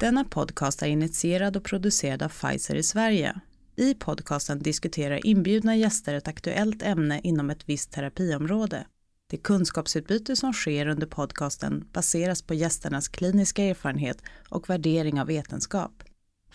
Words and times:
Denna 0.00 0.24
podcast 0.24 0.82
är 0.82 0.86
initierad 0.86 1.56
och 1.56 1.64
producerad 1.64 2.22
av 2.22 2.28
Pfizer 2.28 2.74
i 2.74 2.82
Sverige. 2.82 3.40
I 3.76 3.94
podcasten 3.94 4.58
diskuterar 4.58 5.26
inbjudna 5.26 5.76
gäster 5.76 6.14
ett 6.14 6.28
aktuellt 6.28 6.82
ämne 6.82 7.20
inom 7.24 7.50
ett 7.50 7.68
visst 7.68 7.92
terapiområde. 7.92 8.86
Det 9.30 9.36
kunskapsutbyte 9.36 10.36
som 10.36 10.52
sker 10.52 10.86
under 10.86 11.06
podcasten 11.06 11.84
baseras 11.92 12.42
på 12.42 12.54
gästernas 12.54 13.08
kliniska 13.08 13.64
erfarenhet 13.64 14.22
och 14.48 14.70
värdering 14.70 15.20
av 15.20 15.26
vetenskap. 15.26 16.02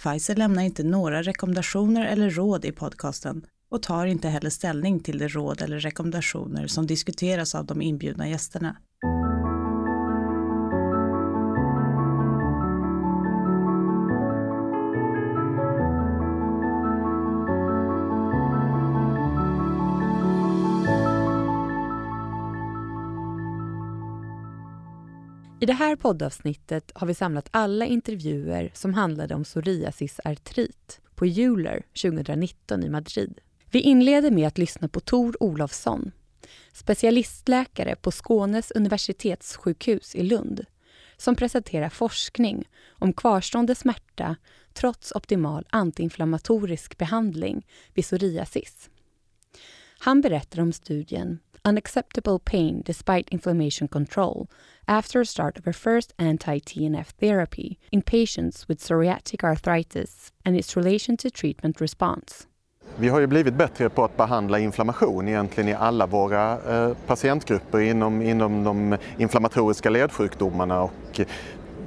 Pfizer 0.03 0.35
lämnar 0.35 0.63
inte 0.63 0.83
några 0.83 1.21
rekommendationer 1.21 2.05
eller 2.05 2.29
råd 2.29 2.65
i 2.65 2.71
podcasten 2.71 3.45
och 3.69 3.83
tar 3.83 4.05
inte 4.05 4.27
heller 4.27 4.49
ställning 4.49 4.99
till 4.99 5.17
de 5.17 5.27
råd 5.27 5.61
eller 5.61 5.79
rekommendationer 5.79 6.67
som 6.67 6.87
diskuteras 6.87 7.55
av 7.55 7.65
de 7.65 7.81
inbjudna 7.81 8.29
gästerna. 8.29 8.75
I 25.65 25.67
det 25.67 25.73
här 25.73 25.95
poddavsnittet 25.95 26.91
har 26.95 27.07
vi 27.07 27.13
samlat 27.13 27.47
alla 27.51 27.85
intervjuer 27.85 28.71
som 28.73 28.93
handlade 28.93 29.35
om 29.35 29.43
psoriasisartrit 29.43 31.01
på 31.15 31.25
Euler 31.25 31.85
2019 32.01 32.83
i 32.83 32.89
Madrid. 32.89 33.39
Vi 33.71 33.79
inleder 33.79 34.31
med 34.31 34.47
att 34.47 34.57
lyssna 34.57 34.87
på 34.87 34.99
Tor 34.99 35.43
Olofsson, 35.43 36.11
specialistläkare 36.73 37.95
på 37.95 38.11
Skånes 38.11 38.71
universitetssjukhus 38.71 40.15
i 40.15 40.23
Lund, 40.23 40.65
som 41.17 41.35
presenterar 41.35 41.89
forskning 41.89 42.67
om 42.89 43.13
kvarstående 43.13 43.75
smärta 43.75 44.35
trots 44.73 45.11
optimal 45.11 45.65
antiinflammatorisk 45.69 46.97
behandling 46.97 47.67
vid 47.93 48.05
psoriasis. 48.05 48.89
Han 49.99 50.21
berättar 50.21 50.61
om 50.61 50.73
studien 50.73 51.39
Unacceptable 51.67 52.39
Pain 52.39 52.81
Despite 52.85 53.23
Inflammation 53.31 53.87
Control 53.87 54.47
after 54.87 55.25
start 55.25 55.57
of 55.59 55.67
a 55.67 55.73
first 55.73 56.13
anti-TNF 56.17 57.07
therapy 57.19 57.79
in 57.91 58.01
patients 58.01 58.69
with 58.69 58.79
psoriatic 58.79 59.43
arthritis 59.43 60.31
and 60.45 60.55
its 60.55 60.77
relation 60.77 61.17
to 61.17 61.29
treatment 61.29 61.81
response. 61.81 62.47
Vi 62.97 63.09
har 63.09 63.19
ju 63.19 63.27
blivit 63.27 63.53
bättre 63.53 63.89
på 63.89 64.03
att 64.03 64.17
behandla 64.17 64.59
inflammation 64.59 65.27
egentligen 65.27 65.69
i 65.69 65.73
alla 65.73 66.07
våra 66.07 66.51
eh, 66.51 66.97
patientgrupper 67.07 67.79
inom, 67.79 68.21
inom 68.21 68.63
de 68.63 68.97
inflammatoriska 69.17 69.89
ledsjukdomarna 69.89 70.81
och 70.81 71.21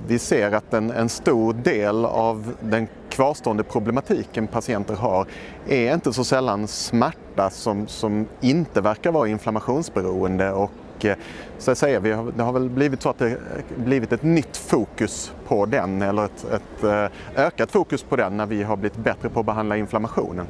vi 0.07 0.19
ser 0.19 0.53
att 0.53 0.75
en, 0.75 0.91
en 0.91 1.09
stor 1.09 1.53
del 1.53 2.05
av 2.05 2.55
den 2.61 2.89
kvarstående 3.09 3.63
problematiken 3.63 4.47
patienter 4.47 4.95
har 4.95 5.27
är 5.69 5.95
inte 5.95 6.13
så 6.13 6.25
sällan 6.25 6.69
smärta 6.69 7.51
som, 7.51 7.87
som 7.87 8.27
inte 8.41 8.81
verkar 8.81 9.13
vara 9.13 9.29
inflammationsberoende 9.29 10.53
och 10.53 10.71
eh, 11.05 11.17
så 11.59 11.71
att 11.71 11.79
säga, 11.79 12.01
vi 12.01 12.13
har, 12.13 12.33
det 12.37 12.43
har 12.43 12.53
väl 12.53 12.69
blivit 12.71 13.03
så 13.03 13.09
att 13.09 13.19
det 13.19 13.27
eh, 13.27 13.37
blivit 13.77 14.13
ett 14.13 14.23
nytt 14.23 14.57
fokus 14.57 15.33
på 15.47 15.67
den 15.67 16.03
eller 16.03 16.25
ett, 16.25 16.47
ett 16.53 16.85
eh, 16.85 17.45
ökat 17.45 17.71
fokus 17.71 18.03
på 18.03 18.17
den 18.17 18.37
när 18.37 18.47
vi 18.47 18.63
har 18.63 18.77
blivit 18.77 18.99
bättre 18.99 19.29
på 19.29 19.41
att 19.41 19.47
behandla 19.47 19.77
inflammationen. 19.77 20.47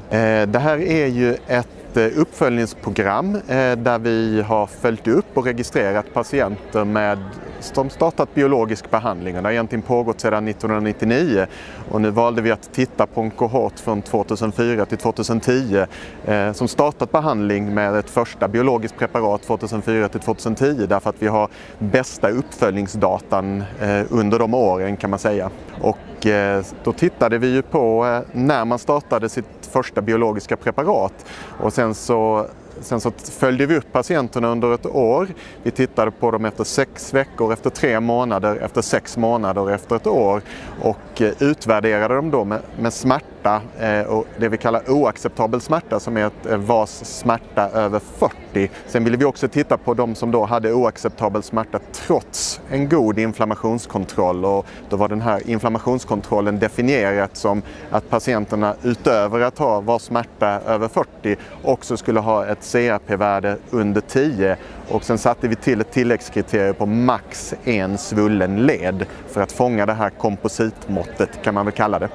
Det 0.52 0.58
här 0.58 0.78
är 0.78 1.06
ju 1.06 1.36
ett 1.46 1.96
uppföljningsprogram 2.16 3.38
där 3.76 3.98
vi 3.98 4.42
har 4.42 4.66
följt 4.66 5.06
upp 5.06 5.26
och 5.34 5.44
registrerat 5.44 6.14
patienter 6.14 6.84
med 6.84 7.18
som 7.60 7.90
startat 7.90 8.34
biologisk 8.34 8.90
behandling. 8.90 9.34
Det 9.34 9.40
har 9.40 9.50
egentligen 9.50 9.82
pågått 9.82 10.20
sedan 10.20 10.48
1999 10.48 11.46
och 11.90 12.00
nu 12.00 12.10
valde 12.10 12.42
vi 12.42 12.50
att 12.50 12.72
titta 12.72 13.06
på 13.06 13.20
en 13.20 13.30
kohort 13.30 13.78
från 13.78 14.02
2004 14.02 14.86
till 14.86 14.98
2010 14.98 15.86
eh, 16.24 16.52
som 16.52 16.68
startat 16.68 17.12
behandling 17.12 17.74
med 17.74 17.94
ett 17.94 18.10
första 18.10 18.48
biologiskt 18.48 18.98
preparat 18.98 19.42
2004 19.42 20.08
till 20.08 20.20
2010 20.20 20.86
därför 20.88 21.10
att 21.10 21.22
vi 21.22 21.26
har 21.26 21.48
bästa 21.78 22.30
uppföljningsdatan 22.30 23.64
eh, 23.80 24.02
under 24.10 24.38
de 24.38 24.54
åren 24.54 24.96
kan 24.96 25.10
man 25.10 25.18
säga. 25.18 25.50
Och 25.80 26.26
eh, 26.26 26.64
då 26.84 26.92
tittade 26.92 27.38
vi 27.38 27.54
ju 27.54 27.62
på 27.62 28.06
eh, 28.06 28.20
när 28.32 28.64
man 28.64 28.78
startade 28.78 29.28
sitt 29.28 29.68
första 29.72 30.00
biologiska 30.00 30.56
preparat 30.56 31.26
och 31.60 31.72
sen 31.72 31.94
så 31.94 32.46
Sen 32.80 33.00
så 33.00 33.12
följde 33.38 33.66
vi 33.66 33.76
upp 33.76 33.92
patienterna 33.92 34.48
under 34.48 34.74
ett 34.74 34.86
år. 34.86 35.28
Vi 35.62 35.70
tittade 35.70 36.10
på 36.10 36.30
dem 36.30 36.44
efter 36.44 36.64
sex 36.64 37.14
veckor, 37.14 37.52
efter 37.52 37.70
tre 37.70 38.00
månader, 38.00 38.56
efter 38.56 38.82
sex 38.82 39.16
månader, 39.16 39.70
efter 39.70 39.96
ett 39.96 40.06
år 40.06 40.42
och 40.82 41.22
eh, 41.22 41.32
utvärderade 41.38 42.14
dem 42.14 42.30
då 42.30 42.44
med, 42.44 42.60
med 42.80 42.92
smärta 42.92 43.24
smärta 43.48 43.62
eh, 43.78 44.06
och 44.06 44.26
det 44.38 44.48
vi 44.48 44.56
kallar 44.56 44.90
oacceptabel 44.90 45.60
smärta 45.60 46.00
som 46.00 46.16
är 46.16 46.26
ett 46.26 46.46
eh, 46.46 46.56
VAS 46.56 47.18
smärta 47.18 47.68
över 47.68 48.00
40. 48.18 48.70
Sen 48.86 49.04
ville 49.04 49.16
vi 49.16 49.24
också 49.24 49.48
titta 49.48 49.76
på 49.76 49.94
de 49.94 50.14
som 50.14 50.30
då 50.30 50.44
hade 50.44 50.72
oacceptabel 50.72 51.42
smärta 51.42 51.78
trots 51.92 52.60
en 52.70 52.88
god 52.88 53.18
inflammationskontroll 53.18 54.44
och 54.44 54.66
då 54.88 54.96
var 54.96 55.08
den 55.08 55.20
här 55.20 55.50
inflammationskontrollen 55.50 56.58
definierat 56.58 57.36
som 57.36 57.62
att 57.90 58.10
patienterna 58.10 58.74
utöver 58.82 59.40
att 59.40 59.58
ha 59.58 59.80
VAS 59.80 60.02
smärta 60.02 60.46
över 60.46 60.88
40 60.88 61.36
också 61.62 61.96
skulle 61.96 62.20
ha 62.20 62.46
ett 62.46 62.72
CRP-värde 62.72 63.56
under 63.70 64.00
10 64.00 64.56
och 64.88 65.04
sen 65.04 65.18
satte 65.18 65.48
vi 65.48 65.56
till 65.56 65.80
ett 65.80 65.90
tilläggskriterium 65.90 66.74
på 66.74 66.86
max 66.86 67.54
en 67.64 67.98
svullen 67.98 68.66
led 68.66 69.06
för 69.28 69.40
att 69.40 69.52
fånga 69.52 69.86
det 69.86 69.92
här 69.92 70.10
kompositmåttet 70.10 71.42
kan 71.42 71.54
man 71.54 71.64
väl 71.64 71.74
kalla 71.74 71.98
det. 71.98 72.08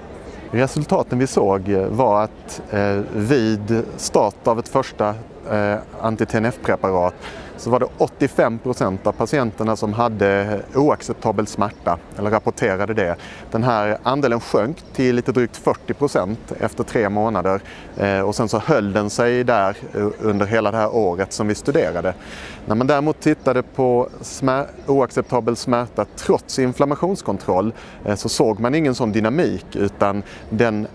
Resultaten 0.53 1.19
vi 1.19 1.27
såg 1.27 1.69
eh, 1.69 1.87
var 1.87 2.23
att 2.23 2.61
eh, 2.71 2.99
vid 3.15 3.83
start 3.97 4.47
av 4.47 4.59
ett 4.59 4.67
första 4.67 5.09
eh, 5.51 5.75
anti-TNF-preparat 6.01 7.13
så 7.57 7.69
var 7.69 7.79
det 7.79 7.87
85 7.97 8.59
procent 8.59 9.07
av 9.07 9.11
patienterna 9.11 9.75
som 9.75 9.93
hade 9.93 10.59
oacceptabel 10.75 11.47
smärta 11.47 11.97
eller 12.17 12.31
rapporterade 12.31 12.93
det. 12.93 13.15
Den 13.51 13.63
här 13.63 13.97
andelen 14.03 14.39
sjönk 14.39 14.77
till 14.93 15.15
lite 15.15 15.31
drygt 15.31 15.57
40 15.57 15.93
procent 15.93 16.39
efter 16.59 16.83
tre 16.83 17.09
månader 17.09 17.61
eh, 17.97 18.19
och 18.19 18.35
sen 18.35 18.49
så 18.49 18.59
höll 18.59 18.93
den 18.93 19.09
sig 19.09 19.43
där 19.43 19.77
eh, 19.93 20.07
under 20.19 20.45
hela 20.45 20.71
det 20.71 20.77
här 20.77 20.95
året 20.95 21.33
som 21.33 21.47
vi 21.47 21.55
studerade. 21.55 22.13
När 22.65 22.75
man 22.75 22.87
däremot 22.87 23.19
tittade 23.19 23.63
på 23.63 24.09
smär 24.21 24.67
oacceptabel 24.87 25.55
smärta 25.55 26.05
trots 26.15 26.59
inflammationskontroll 26.59 27.73
eh, 28.05 28.15
så 28.15 28.29
såg 28.29 28.59
man 28.59 28.75
ingen 28.75 28.95
sån 28.95 29.11
dynamik 29.11 29.75
utan 29.75 30.23
den, 30.49 30.87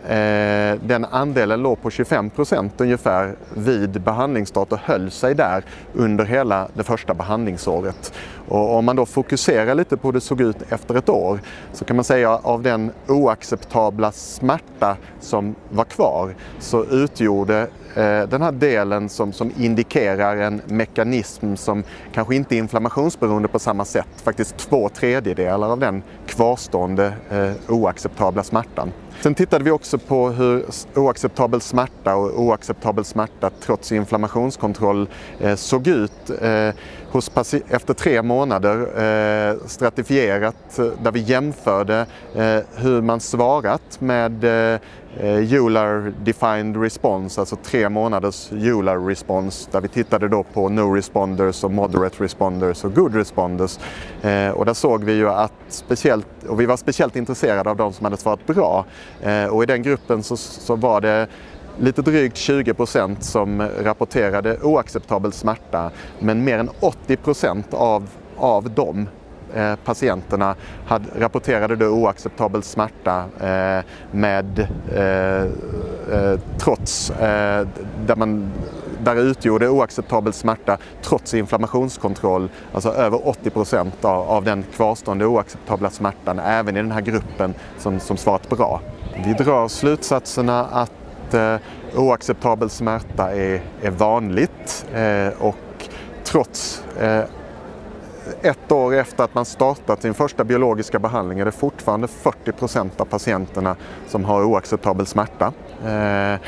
den 0.81 1.05
andelen 1.11 1.63
låg 1.63 1.83
på 1.83 1.91
25 1.91 2.31
procent 2.31 2.81
ungefär 2.81 3.35
vid 3.55 4.01
behandlingsstart 4.01 4.73
och 4.73 4.79
höll 4.79 5.11
sig 5.11 5.35
där 5.35 5.65
under 5.95 6.25
hela 6.25 6.47
hela 6.48 6.69
det 6.75 6.84
första 6.84 7.14
behandlingsåret. 7.14 8.12
Och 8.48 8.75
om 8.75 8.84
man 8.84 8.97
då 8.97 9.06
fokuserar 9.06 9.75
lite 9.75 9.97
på 9.97 10.09
hur 10.09 10.12
det 10.12 10.20
såg 10.20 10.41
ut 10.41 10.56
efter 10.69 10.94
ett 10.94 11.09
år 11.09 11.41
så 11.72 11.84
kan 11.84 11.97
man 11.97 12.04
säga 12.04 12.31
av 12.31 12.62
den 12.62 12.92
oacceptabla 13.06 14.12
smärta 14.12 14.97
som 15.20 15.54
var 15.70 15.84
kvar 15.84 16.34
så 16.59 16.84
utgjorde 16.84 17.60
eh, 17.94 18.28
den 18.28 18.42
här 18.42 18.53
delen 18.53 19.09
som, 19.09 19.32
som 19.32 19.53
indikerar 19.59 20.36
en 20.36 20.62
mekanism 20.66 21.56
som 21.56 21.84
kanske 22.12 22.34
inte 22.34 22.56
är 22.56 22.59
inflammationsberoende 22.59 23.48
på 23.48 23.59
samma 23.59 23.84
sätt, 23.84 24.09
faktiskt 24.25 24.56
två 24.56 24.88
tredjedelar 24.88 25.69
av 25.69 25.78
den 25.78 26.03
kvarstående 26.26 27.12
eh, 27.30 27.72
oacceptabla 27.75 28.42
smärtan. 28.42 28.92
Sen 29.21 29.34
tittade 29.34 29.65
vi 29.65 29.71
också 29.71 29.99
på 29.99 30.29
hur 30.29 30.65
oacceptabel 30.95 31.61
smärta 31.61 32.17
och 32.17 32.41
oacceptabel 32.41 33.05
smärta 33.05 33.51
trots 33.61 33.93
inflammationskontroll 33.93 35.09
eh, 35.41 35.55
såg 35.55 35.87
ut 35.87 36.31
eh, 36.41 36.71
hos 37.11 37.31
efter 37.69 37.95
tre 37.95 38.23
månader 38.23 38.81
eh, 38.81 39.57
stratifierat 39.67 40.78
eh, 40.78 40.87
där 41.03 41.12
vi 41.12 41.21
jämförde 41.21 42.07
eh, 42.34 42.59
hur 42.77 43.03
man 43.03 43.21
svarat 43.21 44.01
med 44.01 44.45
eh, 44.45 44.81
Eh, 45.20 45.53
EULAR 45.53 46.12
Defined 46.24 46.76
Response, 46.76 47.41
alltså 47.41 47.56
tre 47.56 47.88
månaders 47.88 48.53
EULAR 48.53 48.98
Response 48.98 49.68
där 49.72 49.80
vi 49.80 49.88
tittade 49.88 50.28
då 50.28 50.42
på 50.42 50.68
No 50.68 50.94
Responders 50.94 51.65
och 51.65 51.70
Moderate 51.70 52.24
Responders 52.24 52.84
och 52.84 52.94
Good 52.94 53.15
Responders. 53.15 53.78
Eh, 54.22 54.50
och 54.50 54.65
där 54.65 54.74
såg 54.74 55.04
vi 55.04 55.12
ju 55.12 55.28
att 55.28 55.53
speciellt, 55.68 56.26
och 56.48 56.60
vi 56.60 56.66
var 56.66 56.76
speciellt 56.76 57.16
intresserade 57.16 57.70
av 57.70 57.76
de 57.76 57.92
som 57.92 58.04
hade 58.04 58.16
svarat 58.16 58.47
bra. 58.47 58.84
Eh, 59.22 59.44
och 59.47 59.62
i 59.62 59.66
den 59.66 59.82
gruppen 59.82 60.22
så, 60.22 60.36
så 60.36 60.76
var 60.76 61.00
det 61.00 61.26
lite 61.78 62.03
drygt 62.03 62.36
20 62.36 62.74
procent 62.74 63.24
som 63.24 63.68
rapporterade 63.82 64.59
oacceptabel 64.62 65.32
smärta 65.32 65.91
men 66.18 66.44
mer 66.44 66.59
än 66.59 66.70
80 66.80 67.16
procent 67.16 67.74
av, 67.74 68.09
av 68.36 68.70
dem 68.70 69.09
Eh, 69.54 69.74
patienterna 69.84 70.54
hade, 70.86 71.04
rapporterade 71.18 71.77
då 71.77 71.86
oacceptabel 71.86 72.62
smärta 72.62 73.24
eh, 73.41 73.84
med 74.10 74.68
eh, 74.95 75.42
eh, 76.16 76.41
trots 76.59 77.10
eh, 77.10 77.66
där 78.06 78.16
man 78.16 78.53
där 79.04 79.16
utgjorde 79.16 79.68
oacceptabel 79.68 80.33
smärta 80.33 80.78
trots 81.03 81.34
inflammationskontroll, 81.34 82.48
alltså 82.72 82.89
över 82.89 83.28
80 83.28 83.50
procent 83.50 84.04
av, 84.04 84.28
av 84.28 84.45
den 84.45 84.65
kvarstående 84.77 85.27
oacceptabla 85.27 85.91
smärtan, 85.91 86.39
även 86.39 86.77
i 86.77 86.83
den 86.83 86.92
här 86.92 87.01
gruppen 87.01 87.54
som, 87.78 88.01
som 88.01 88.16
svarat 88.16 88.48
bra. 88.48 88.80
Vi 89.24 89.33
drar 89.33 89.68
slutsatserna 89.68 90.65
att 90.65 91.34
eh, 91.34 91.56
oacceptabel 91.97 92.71
smärta 92.71 93.34
är, 93.34 93.62
är 93.83 93.91
vanligt 93.91 94.86
eh, 94.94 95.42
och 95.42 95.89
trots 96.24 96.83
eh, 97.01 97.24
ett 98.42 98.72
år 98.72 98.95
efter 98.95 99.25
att 99.25 99.34
man 99.34 99.45
startat 99.45 100.03
sin 100.03 100.15
första 100.15 100.45
biologiska 100.45 100.98
behandling 100.98 101.39
är 101.39 101.45
det 101.45 101.53
fortfarande 101.53 102.09
40 102.09 102.53
procent 102.53 103.01
av 103.01 103.04
patienterna 103.04 103.77
som 104.09 104.25
har 104.25 104.45
oacceptabel 104.45 105.07
smärta. 105.07 105.53
Eh, 105.86 106.41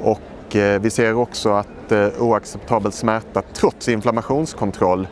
och 0.00 0.56
eh, 0.56 0.80
vi 0.80 0.90
ser 0.90 1.14
också 1.14 1.50
att 1.50 1.92
eh, 1.92 2.08
oacceptabel 2.18 2.92
smärta 2.92 3.42
trots 3.52 3.88
inflammationskontroll 3.88 5.08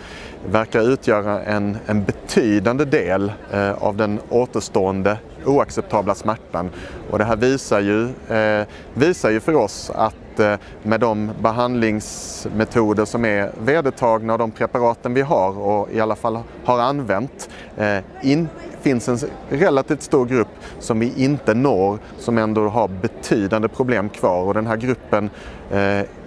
verkar 0.51 0.81
utgöra 0.81 1.43
en, 1.43 1.79
en 1.87 2.05
betydande 2.05 2.85
del 2.85 3.33
av 3.79 3.97
den 3.97 4.21
återstående 4.29 5.19
oacceptabla 5.45 6.15
smärtan. 6.15 6.71
Och 7.11 7.19
det 7.19 7.25
här 7.25 7.37
visar 7.37 7.81
ju, 7.81 8.09
visar 8.95 9.31
ju 9.31 9.41
för 9.41 9.55
oss 9.55 9.91
att 9.95 10.15
Eh, 10.41 10.59
med 10.83 11.01
de 11.01 11.31
behandlingsmetoder 11.43 13.05
som 13.05 13.25
är 13.25 13.51
vedertagna 13.65 14.33
och 14.33 14.39
de 14.39 14.51
preparaten 14.51 15.15
vi 15.15 15.23
har 15.23 15.59
och 15.59 15.89
i 15.93 16.01
alla 16.01 16.17
fall 16.17 16.39
har 16.65 16.79
använt 16.79 17.49
eh, 17.77 17.99
in, 18.23 18.49
finns 18.81 19.09
en 19.09 19.19
relativt 19.49 20.03
stor 20.03 20.27
grupp 20.27 20.49
som 20.79 20.99
vi 20.99 21.13
inte 21.17 21.55
når 21.55 21.99
som 22.19 22.39
ändå 22.39 22.69
har 22.69 22.89
betydande 22.89 23.69
problem 23.69 24.09
kvar. 24.09 24.43
Och 24.43 24.55
den 24.55 24.67
här 24.67 24.77
gruppen 24.77 25.31
eh, 25.71 25.79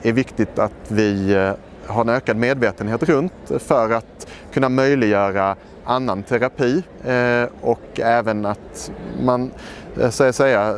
är 0.02 0.12
viktigt 0.12 0.60
att 0.60 0.72
vi 0.88 1.34
eh, 1.34 1.52
har 1.88 2.02
en 2.02 2.10
ökad 2.10 2.38
medvetenhet 2.38 3.04
runt 3.04 3.34
för 3.60 3.92
att 3.92 4.28
kunna 4.54 4.70
möjliggöra 4.70 5.56
annan 5.89 6.24
terapi 6.24 6.83
eh, 7.03 7.50
och 7.62 8.00
även 8.00 8.45
att 8.45 8.91
man 9.21 9.51
eh, 10.01 10.09
säga, 10.09 10.33
säga, 10.33 10.77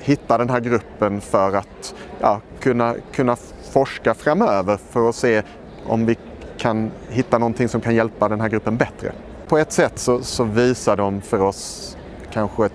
hittar 0.00 0.38
den 0.38 0.50
här 0.50 0.60
gruppen 0.60 1.20
för 1.20 1.56
att 1.56 1.94
ja, 2.20 2.40
kunna, 2.60 2.94
kunna 3.12 3.36
forska 3.72 4.14
framöver 4.14 4.78
för 4.90 5.08
att 5.08 5.14
se 5.14 5.42
om 5.86 6.06
vi 6.06 6.16
kan 6.58 6.90
hitta 7.08 7.38
någonting 7.38 7.68
som 7.68 7.80
kan 7.80 7.94
hjälpa 7.94 8.28
den 8.28 8.40
här 8.40 8.48
gruppen 8.48 8.76
bättre. 8.76 9.12
På 9.48 9.58
ett 9.58 9.72
sätt 9.72 9.98
så, 9.98 10.22
så 10.22 10.44
visar 10.44 10.96
de 10.96 11.20
för 11.20 11.40
oss 11.40 11.96
kanske, 12.32 12.68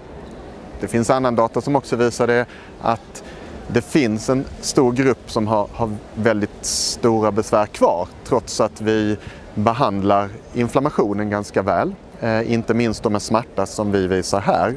det 0.79 0.87
finns 0.87 1.09
annan 1.09 1.35
data 1.35 1.61
som 1.61 1.75
också 1.75 1.95
visar 1.95 2.27
det, 2.27 2.45
att 2.81 3.23
det 3.67 3.81
finns 3.81 4.29
en 4.29 4.45
stor 4.61 4.91
grupp 4.91 5.31
som 5.31 5.47
har, 5.47 5.67
har 5.73 5.95
väldigt 6.15 6.65
stora 6.65 7.31
besvär 7.31 7.65
kvar 7.65 8.07
trots 8.23 8.61
att 8.61 8.81
vi 8.81 9.17
behandlar 9.55 10.29
inflammationen 10.53 11.29
ganska 11.29 11.61
väl. 11.61 11.95
Eh, 12.21 12.53
inte 12.53 12.73
minst 12.73 13.09
med 13.09 13.21
smärta 13.21 13.65
som 13.65 13.91
vi 13.91 14.07
visar 14.07 14.41
här. 14.41 14.75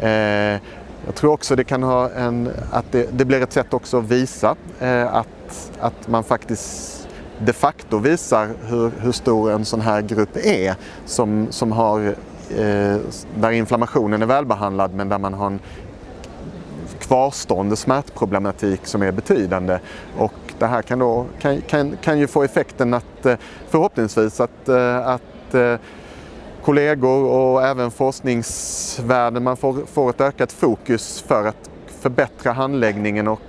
Eh, 0.00 0.60
jag 1.06 1.14
tror 1.14 1.32
också 1.32 1.56
det 1.56 1.64
kan 1.64 1.82
ha 1.82 2.10
en, 2.10 2.50
att 2.70 2.92
det, 2.92 3.08
det 3.12 3.24
blir 3.24 3.42
ett 3.42 3.52
sätt 3.52 3.74
också 3.74 3.98
att 3.98 4.04
visa 4.04 4.56
eh, 4.80 5.14
att, 5.14 5.70
att 5.80 6.08
man 6.08 6.24
faktiskt 6.24 6.94
de 7.38 7.52
facto 7.52 7.98
visar 7.98 8.48
hur, 8.66 8.92
hur 9.00 9.12
stor 9.12 9.50
en 9.52 9.64
sån 9.64 9.80
här 9.80 10.02
grupp 10.02 10.36
är 10.36 10.74
som, 11.04 11.46
som 11.50 11.72
har, 11.72 12.00
eh, 12.50 12.96
där 13.40 13.50
inflammationen 13.50 14.22
är 14.22 14.26
välbehandlad 14.26 14.94
men 14.94 15.08
där 15.08 15.18
man 15.18 15.34
har 15.34 15.46
en 15.46 15.60
kvarstående 16.98 17.76
smärtproblematik 17.76 18.86
som 18.86 19.02
är 19.02 19.12
betydande. 19.12 19.78
Och 20.16 20.47
det 20.60 20.66
här 20.66 20.82
kan, 20.82 20.98
då, 20.98 21.26
kan, 21.40 21.60
kan, 21.60 21.96
kan 22.02 22.18
ju 22.18 22.26
få 22.26 22.42
effekten 22.42 22.94
att 22.94 23.26
eh, 23.26 23.36
förhoppningsvis 23.68 24.40
att, 24.40 24.68
eh, 24.68 25.08
att 25.08 25.54
eh, 25.54 25.76
kollegor 26.62 27.24
och 27.24 27.62
även 27.62 27.90
forskningsvärlden. 27.90 29.42
Man 29.42 29.56
får, 29.56 29.86
får 29.86 30.10
ett 30.10 30.20
ökat 30.20 30.52
fokus 30.52 31.24
för 31.28 31.46
att 31.46 31.70
förbättra 32.00 32.52
handläggningen 32.52 33.28
och 33.28 33.40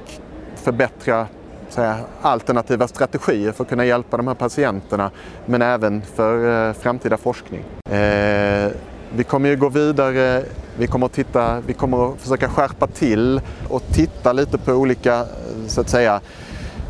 förbättra 0.55 1.27
säga, 1.69 1.97
alternativa 2.21 2.87
strategier 2.87 3.51
för 3.51 3.63
att 3.63 3.69
kunna 3.69 3.85
hjälpa 3.85 4.17
de 4.17 4.27
här 4.27 4.35
patienterna 4.35 5.11
men 5.45 5.61
även 5.61 6.01
för 6.01 6.67
eh, 6.67 6.73
framtida 6.73 7.17
forskning. 7.17 7.63
Eh, 7.89 8.71
vi 9.15 9.23
kommer 9.23 9.49
ju 9.49 9.55
gå 9.55 9.69
vidare, 9.69 10.43
vi 10.77 10.87
kommer 10.87 11.05
att, 11.05 11.13
titta, 11.13 11.61
vi 11.67 11.73
kommer 11.73 12.13
att 12.13 12.21
försöka 12.21 12.49
skärpa 12.49 12.87
till 12.87 13.41
och 13.69 13.83
titta 13.93 14.33
lite 14.33 14.57
på 14.57 14.71
olika 14.71 15.25
så 15.67 15.81
att 15.81 15.89
säga, 15.89 16.21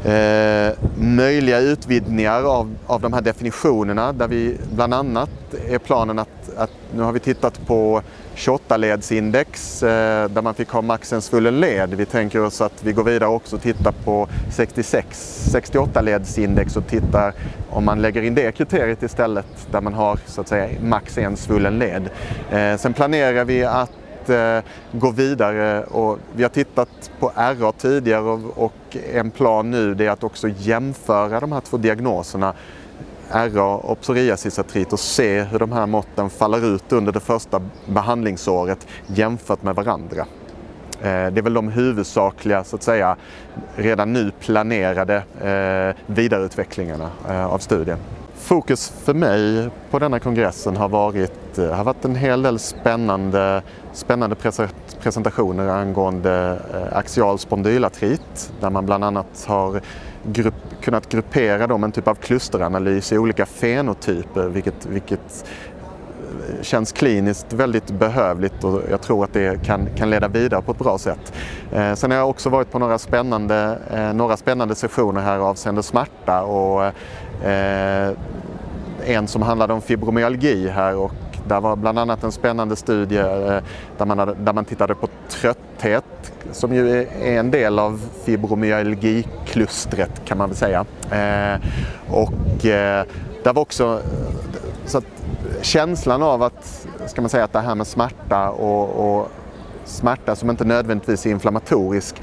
eh, 0.05 0.73
möjliga 0.95 1.59
utvidgningar 1.59 2.43
av, 2.43 2.75
av 2.87 3.01
de 3.01 3.13
här 3.13 3.21
definitionerna 3.21 4.13
där 4.13 4.27
vi 4.27 4.57
bland 4.75 4.93
annat 4.93 5.29
är 5.69 5.79
planen 5.79 6.19
att, 6.19 6.57
att 6.57 6.71
nu 6.95 7.03
har 7.03 7.11
vi 7.11 7.19
tittat 7.19 7.67
på 7.67 8.01
28-ledsindex 8.35 9.83
eh, 9.83 10.29
där 10.29 10.41
man 10.41 10.53
fick 10.53 10.69
ha 10.69 10.81
max 10.81 11.13
en 11.13 11.21
svullen 11.21 11.59
led. 11.59 11.93
Vi 11.93 12.05
tänker 12.05 12.43
oss 12.43 12.61
att 12.61 12.83
vi 12.83 12.93
går 12.93 13.03
vidare 13.03 13.29
också 13.29 13.55
och 13.55 13.61
tittar 13.61 13.91
på 13.91 14.27
66, 14.51 15.49
68-ledsindex 15.53 16.77
och 16.77 16.87
tittar 16.87 17.33
om 17.69 17.85
man 17.85 18.01
lägger 18.01 18.21
in 18.21 18.35
det 18.35 18.51
kriteriet 18.51 19.03
istället 19.03 19.67
där 19.71 19.81
man 19.81 19.93
har 19.93 20.19
så 20.25 20.41
att 20.41 20.47
säga 20.47 20.79
max 20.81 21.17
en 21.17 21.37
svullen 21.37 21.79
led. 21.79 22.09
Eh, 22.51 22.77
sen 22.77 22.93
planerar 22.93 23.45
vi 23.45 23.63
att 23.63 23.91
eh, 24.29 24.59
gå 24.91 25.11
vidare 25.11 25.83
och 25.83 26.19
vi 26.35 26.43
har 26.43 26.49
tittat 26.49 27.11
på 27.19 27.31
RA 27.35 27.71
tidigare 27.71 28.21
och, 28.21 28.63
och 28.63 28.97
en 29.13 29.31
plan 29.31 29.71
nu 29.71 29.93
det 29.93 30.05
är 30.05 30.11
att 30.11 30.23
också 30.23 30.47
jämföra 30.47 31.39
de 31.39 31.51
här 31.51 31.61
två 31.61 31.77
diagnoserna 31.77 32.53
RA 33.31 33.75
och 33.75 34.01
psoriasisartrit 34.01 34.93
och 34.93 34.99
se 34.99 35.43
hur 35.43 35.59
de 35.59 35.71
här 35.71 35.85
måtten 35.85 36.29
faller 36.29 36.75
ut 36.75 36.91
under 36.91 37.11
det 37.11 37.19
första 37.19 37.61
behandlingsåret 37.85 38.87
jämfört 39.07 39.63
med 39.63 39.75
varandra. 39.75 40.25
Eh, 41.01 41.31
det 41.31 41.37
är 41.37 41.41
väl 41.41 41.53
de 41.53 41.67
huvudsakliga, 41.67 42.63
så 42.63 42.75
att 42.75 42.83
säga, 42.83 43.15
redan 43.75 44.13
nu 44.13 44.31
planerade 44.39 45.15
eh, 45.41 46.13
vidareutvecklingarna 46.13 47.11
eh, 47.29 47.45
av 47.45 47.57
studien. 47.57 47.97
Fokus 48.39 48.89
för 48.89 49.13
mig 49.13 49.69
på 49.91 49.99
denna 49.99 50.19
kongressen 50.19 50.77
har 50.77 50.89
varit, 50.89 51.57
eh, 51.57 51.71
har 51.71 51.83
varit 51.83 52.05
en 52.05 52.15
hel 52.15 52.41
del 52.41 52.59
spännande, 52.59 53.61
spännande 53.93 54.35
presentationer 55.01 55.67
angående 55.67 56.59
eh, 56.73 56.97
axial 56.97 57.39
spondylartrit 57.39 58.51
där 58.61 58.69
man 58.69 58.85
bland 58.85 59.03
annat 59.03 59.45
har 59.47 59.81
grupp, 60.23 60.53
kunnat 60.81 61.09
gruppera 61.09 61.67
dem 61.67 61.83
en 61.83 61.91
typ 61.91 62.07
av 62.07 62.15
klusteranalys 62.15 63.11
i 63.11 63.17
olika 63.17 63.45
fenotyper 63.45 64.47
vilket, 64.47 64.85
vilket 64.85 65.45
eh, 66.49 66.63
känns 66.63 66.91
kliniskt 66.91 67.53
väldigt 67.53 67.91
behövligt 67.91 68.63
och 68.63 68.81
jag 68.91 69.01
tror 69.01 69.23
att 69.23 69.33
det 69.33 69.65
kan, 69.65 69.89
kan 69.95 70.09
leda 70.09 70.27
vidare 70.27 70.61
på 70.61 70.71
ett 70.71 70.79
bra 70.79 70.97
sätt. 70.97 71.33
Eh, 71.71 71.93
sen 71.93 72.11
har 72.11 72.17
jag 72.17 72.29
också 72.29 72.49
varit 72.49 72.71
på 72.71 72.79
några 72.79 72.97
spännande, 72.97 73.79
eh, 73.93 74.13
några 74.13 74.37
spännande 74.37 74.75
sessioner 74.75 75.21
här 75.21 75.37
avseende 75.37 75.83
smärta 75.83 76.43
och 76.43 76.93
Eh, 77.43 78.09
en 79.05 79.27
som 79.27 79.41
handlade 79.41 79.73
om 79.73 79.81
fibromyalgi 79.81 80.69
här 80.69 80.95
och 80.95 81.13
där 81.47 81.61
var 81.61 81.75
bland 81.75 81.99
annat 81.99 82.23
en 82.23 82.31
spännande 82.31 82.75
studie 82.75 83.17
eh, 83.17 83.57
där 83.97 84.05
man, 84.05 84.19
hade, 84.19 84.33
där 84.33 84.53
man 84.53 84.65
tittade 84.65 84.95
på 84.95 85.07
trötthet 85.29 86.05
som 86.51 86.73
ju 86.73 87.01
är 87.01 87.39
en 87.39 87.51
del 87.51 87.79
av 87.79 88.01
fibromyalgiklustret 88.23 90.21
kan 90.25 90.37
man 90.37 90.49
väl 90.49 90.57
säga. 90.57 90.85
Eh, 91.11 91.59
och 92.09 92.65
eh, 92.65 93.05
där 93.43 93.53
var 93.53 93.61
också 93.61 94.01
så 94.85 94.97
att 94.97 95.05
känslan 95.61 96.23
av 96.23 96.43
att, 96.43 96.87
ska 97.05 97.21
man 97.21 97.29
säga, 97.29 97.43
att 97.43 97.53
det 97.53 97.59
här 97.59 97.75
med 97.75 97.87
smärta 97.87 98.49
och, 98.49 99.19
och 99.19 99.31
smärta 99.85 100.35
som 100.35 100.49
inte 100.49 100.65
nödvändigtvis 100.65 101.25
är 101.25 101.29
inflammatorisk 101.29 102.21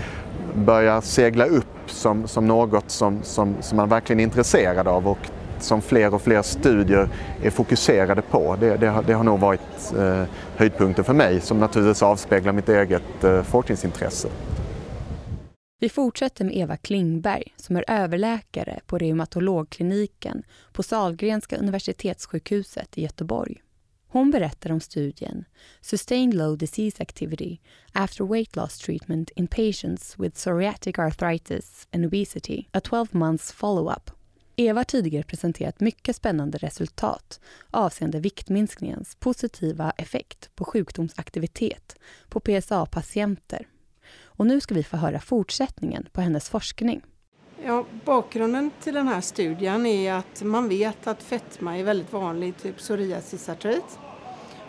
börjar 0.54 1.00
segla 1.00 1.46
upp 1.46 1.66
som, 1.90 2.28
som 2.28 2.46
något 2.46 2.90
som, 2.90 3.22
som, 3.22 3.56
som 3.60 3.76
man 3.76 3.88
verkligen 3.88 4.20
är 4.20 4.24
intresserad 4.24 4.88
av 4.88 5.08
och 5.08 5.18
som 5.60 5.82
fler 5.82 6.14
och 6.14 6.22
fler 6.22 6.42
studier 6.42 7.08
är 7.42 7.50
fokuserade 7.50 8.22
på. 8.22 8.56
Det, 8.60 8.76
det, 8.76 8.86
har, 8.86 9.02
det 9.02 9.12
har 9.12 9.24
nog 9.24 9.40
varit 9.40 9.92
eh, 9.98 10.24
höjdpunkten 10.56 11.04
för 11.04 11.14
mig 11.14 11.40
som 11.40 11.58
naturligtvis 11.58 12.02
avspeglar 12.02 12.52
mitt 12.52 12.68
eget 12.68 13.24
eh, 13.24 13.42
forskningsintresse. 13.42 14.28
Vi 15.80 15.88
fortsätter 15.88 16.44
med 16.44 16.56
Eva 16.56 16.76
Klingberg 16.76 17.54
som 17.56 17.76
är 17.76 17.84
överläkare 17.88 18.80
på 18.86 18.98
reumatologkliniken 18.98 20.42
på 20.72 20.82
Salgrenska 20.82 21.56
universitetssjukhuset 21.56 22.98
i 22.98 23.02
Göteborg. 23.02 23.56
Hon 24.16 24.30
berättar 24.30 24.72
om 24.72 24.80
studien 24.80 25.44
Sustained 25.80 26.34
Low 26.34 26.58
Disease 26.58 27.02
Activity 27.02 27.58
After 27.92 28.24
Weight 28.24 28.56
Loss 28.56 28.78
Treatment 28.78 29.30
in 29.30 29.46
Patients 29.46 30.18
with 30.18 30.36
Psoriatic 30.36 30.98
Arthritis 30.98 31.88
and 31.92 32.04
Obesity, 32.06 32.68
a 32.72 32.80
12 32.80 33.14
months 33.14 33.52
follow-up 33.52 34.10
Eva 34.56 34.80
har 34.80 34.84
tidigare 34.84 35.22
presenterat 35.22 35.80
mycket 35.80 36.16
spännande 36.16 36.58
resultat 36.58 37.40
avseende 37.70 38.20
viktminskningens 38.20 39.14
positiva 39.14 39.90
effekt 39.90 40.50
på 40.54 40.64
sjukdomsaktivitet 40.64 41.96
på 42.28 42.40
PSA-patienter. 42.40 43.68
Och 44.24 44.46
nu 44.46 44.60
ska 44.60 44.74
vi 44.74 44.82
få 44.82 44.96
höra 44.96 45.20
fortsättningen 45.20 46.08
på 46.12 46.20
hennes 46.20 46.48
forskning. 46.48 47.02
Ja, 47.64 47.84
bakgrunden 48.04 48.70
till 48.80 48.94
den 48.94 49.08
här 49.08 49.20
studien 49.20 49.86
är 49.86 50.12
att 50.12 50.42
man 50.42 50.68
vet 50.68 51.06
att 51.06 51.22
fetma 51.22 51.78
är 51.78 51.84
väldigt 51.84 52.12
vanlig, 52.12 52.56
typ 52.56 52.76
psoriasisartrit. 52.76 53.98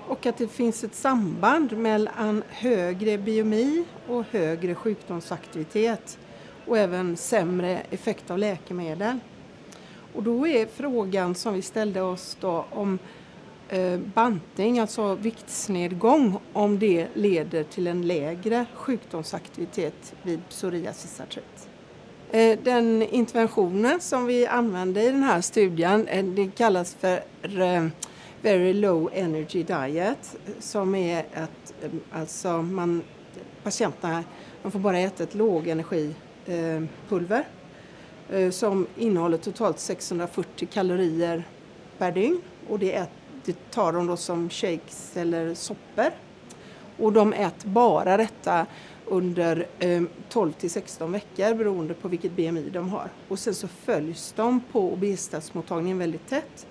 Och 0.08 0.26
att 0.26 0.38
det 0.38 0.48
finns 0.48 0.84
ett 0.84 0.96
samband 0.96 1.78
mellan 1.78 2.44
högre 2.50 3.18
biomi 3.18 3.86
och 4.08 4.24
högre 4.32 4.76
sjukdomsaktivitet 4.76 6.20
och 6.66 6.78
även 6.78 7.18
sämre 7.18 7.82
effekt 7.90 8.32
av 8.32 8.38
läkemedel. 8.38 9.20
Och 10.14 10.24
då 10.24 10.48
är 10.48 10.66
frågan 10.66 11.36
som 11.36 11.54
vi 11.54 11.62
ställde 11.62 12.02
oss 12.02 12.38
då 12.40 12.66
om 12.70 13.00
eh, 13.70 14.00
bantning, 14.00 14.80
alltså 14.80 15.16
viktsnedgång, 15.16 16.40
om 16.54 16.80
det 16.80 17.08
leder 17.14 17.64
till 17.64 17.88
en 17.88 18.08
lägre 18.08 18.66
sjukdomsaktivitet 18.74 20.14
vid 20.24 20.40
psoriasisartrit. 20.50 21.70
Eh, 22.32 22.60
den 22.64 23.04
interventionen 23.04 24.02
som 24.02 24.26
vi 24.26 24.48
använde 24.48 25.04
i 25.04 25.12
den 25.12 25.24
här 25.24 25.42
studien 25.42 26.08
eh, 26.08 26.26
det 26.26 26.52
kallas 26.56 26.94
för 26.94 27.22
eh, 27.62 27.88
Very 28.42 28.74
Low 28.74 29.10
Energy 29.14 29.64
Diet 29.64 30.38
som 30.60 30.96
är 30.96 31.26
att 31.34 31.74
eh, 31.82 31.90
alltså 32.12 32.62
man, 32.62 33.04
patienterna 33.64 34.24
man 34.62 34.72
får 34.72 34.80
bara 34.80 35.00
äta 35.00 35.24
ett 35.24 35.36
lågenergipulver 35.36 37.48
eh, 38.30 38.40
eh, 38.40 38.52
som 38.52 38.88
innehåller 38.98 39.38
totalt 39.38 39.80
640 39.80 40.68
kalorier 40.74 41.44
per 41.98 42.12
dygn 42.12 42.42
och 42.70 42.80
det, 42.80 42.96
ät, 42.96 43.10
det 43.46 43.72
tar 43.72 43.94
de 43.94 44.08
då 44.08 44.18
som 44.18 44.50
shakes 44.50 45.18
eller 45.18 45.54
soppor. 45.54 46.12
Och 46.98 47.14
de 47.14 47.34
äter 47.34 47.70
bara 47.70 48.18
detta 48.18 48.66
under 49.06 49.68
eh, 49.80 50.02
12 50.30 50.52
till 50.52 50.72
16 50.72 51.12
veckor 51.12 51.56
beroende 51.56 51.94
på 51.94 52.08
vilket 52.08 52.32
BMI 52.32 52.70
de 52.70 52.90
har. 52.90 53.10
Och 53.28 53.40
sen 53.40 53.56
så 53.56 53.68
följs 53.68 54.34
de 54.36 54.62
på 54.72 54.94
obesitasmottagningen 54.94 55.98
väldigt 55.98 56.30
tätt. 56.30 56.68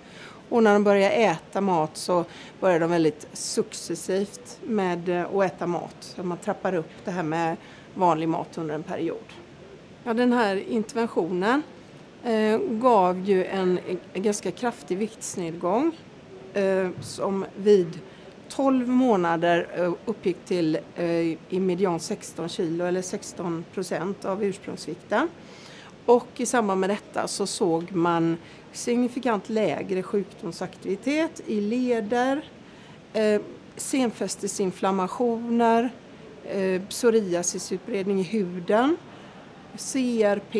Och 0.49 0.63
när 0.63 0.73
de 0.73 0.83
börjar 0.83 1.11
äta 1.11 1.61
mat 1.61 1.97
så 1.97 2.25
börjar 2.59 2.79
de 2.79 2.89
väldigt 2.91 3.27
successivt 3.33 4.59
med 4.63 5.09
eh, 5.09 5.35
att 5.35 5.45
äta 5.45 5.67
mat. 5.67 5.95
Så 5.99 6.23
man 6.23 6.37
trappar 6.37 6.73
upp 6.73 6.91
det 7.05 7.11
här 7.11 7.23
med 7.23 7.57
vanlig 7.95 8.29
mat 8.29 8.57
under 8.57 8.75
en 8.75 8.83
period. 8.83 9.33
Ja, 10.03 10.13
den 10.13 10.33
här 10.33 10.55
interventionen 10.55 11.61
eh, 12.23 12.57
gav 12.59 13.19
ju 13.19 13.45
en, 13.45 13.79
en, 14.13 14.23
ganska 14.23 14.51
kraftig 14.51 14.97
viktsnedgång 14.97 15.91
eh, 16.53 16.89
som 17.01 17.45
vid 17.55 17.99
12 18.49 18.87
månader 18.87 19.67
eh, 19.75 19.93
uppgick 20.05 20.45
till 20.45 20.77
eh, 20.95 21.07
i 21.49 21.59
median 21.59 21.99
16 21.99 22.49
kilo 22.49 22.85
eller 22.85 23.01
16 23.01 23.65
procent 23.73 24.25
av 24.25 24.43
ursprungsvikten. 24.43 25.29
Och 26.05 26.27
i 26.37 26.45
samband 26.45 26.81
med 26.81 26.89
detta 26.89 27.27
så 27.27 27.47
såg 27.47 27.91
man 27.91 28.37
signifikant 28.77 29.49
lägre 29.49 30.03
sjukdomsaktivitet 30.03 31.41
i 31.45 31.61
leder, 31.61 32.49
eh, 33.13 33.41
senfästesinflammationer, 33.75 35.89
eh, 36.43 36.81
psoriasisutbredning 36.81 38.19
i 38.19 38.23
huden, 38.23 38.97
CRP 39.77 40.55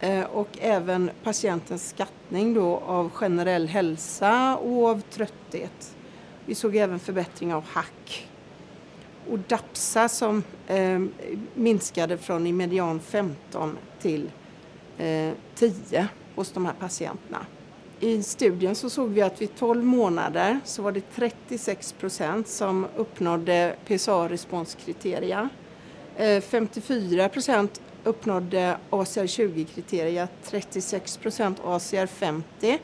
eh, 0.00 0.24
och 0.24 0.48
även 0.60 1.10
patientens 1.22 1.88
skattning 1.88 2.54
då 2.54 2.76
av 2.76 3.10
generell 3.10 3.68
hälsa 3.68 4.56
och 4.56 4.86
av 4.86 5.00
trötthet. 5.00 5.96
Vi 6.46 6.54
såg 6.54 6.76
även 6.76 6.98
förbättring 6.98 7.54
av 7.54 7.64
hack. 7.64 8.28
Och 9.30 9.38
DAPSA 9.38 10.08
som 10.08 10.42
eh, 10.66 11.00
minskade 11.54 12.18
från 12.18 12.46
i 12.46 12.52
median 12.52 13.00
15 13.00 13.78
till 14.00 14.30
eh, 14.98 15.32
10 15.54 16.08
hos 16.40 16.52
de 16.52 16.66
här 16.66 16.72
patienterna. 16.72 17.46
I 18.00 18.22
studien 18.22 18.74
så 18.74 18.90
såg 18.90 19.08
vi 19.08 19.22
att 19.22 19.42
vid 19.42 19.56
12 19.56 19.84
månader 19.84 20.60
så 20.64 20.82
var 20.82 20.92
det 20.92 21.02
36 21.14 21.92
procent 21.92 22.48
som 22.48 22.86
uppnådde 22.96 23.76
PSA-responskriteria. 23.86 25.48
Eh, 26.16 26.40
54 26.40 27.28
procent 27.28 27.80
uppnådde 28.04 28.76
ACR 28.90 29.26
20-kriteria, 29.26 30.28
36 30.44 31.16
procent 31.16 31.60
ACR 31.64 32.06
50 32.06 32.78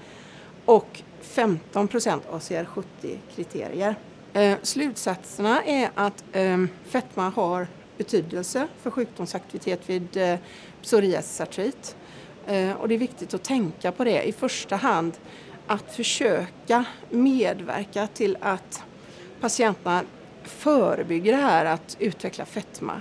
och 0.64 1.02
15 1.20 1.88
procent 1.88 2.22
ACR 2.30 2.68
70-kriterier. 2.74 3.94
Eh, 4.32 4.58
slutsatserna 4.62 5.64
är 5.64 5.90
att 5.94 6.24
ehm, 6.32 6.68
fetma 6.84 7.28
har 7.28 7.66
betydelse 7.96 8.68
för 8.82 8.90
sjukdomsaktivitet 8.90 9.90
vid 9.90 10.16
eh, 10.16 10.38
psoriasisartrit. 10.82 11.96
Eh, 12.46 12.72
och 12.72 12.88
det 12.88 12.94
är 12.94 12.98
viktigt 12.98 13.34
att 13.34 13.42
tänka 13.42 13.92
på 13.92 14.04
det 14.04 14.22
i 14.22 14.32
första 14.32 14.76
hand 14.76 15.12
att 15.66 15.94
försöka 15.94 16.84
medverka 17.10 18.06
till 18.06 18.36
att 18.40 18.82
patienterna 19.40 20.02
förebygger 20.44 21.32
det 21.32 21.42
här 21.42 21.64
att 21.64 21.96
utveckla 22.00 22.44
fetma. 22.44 23.00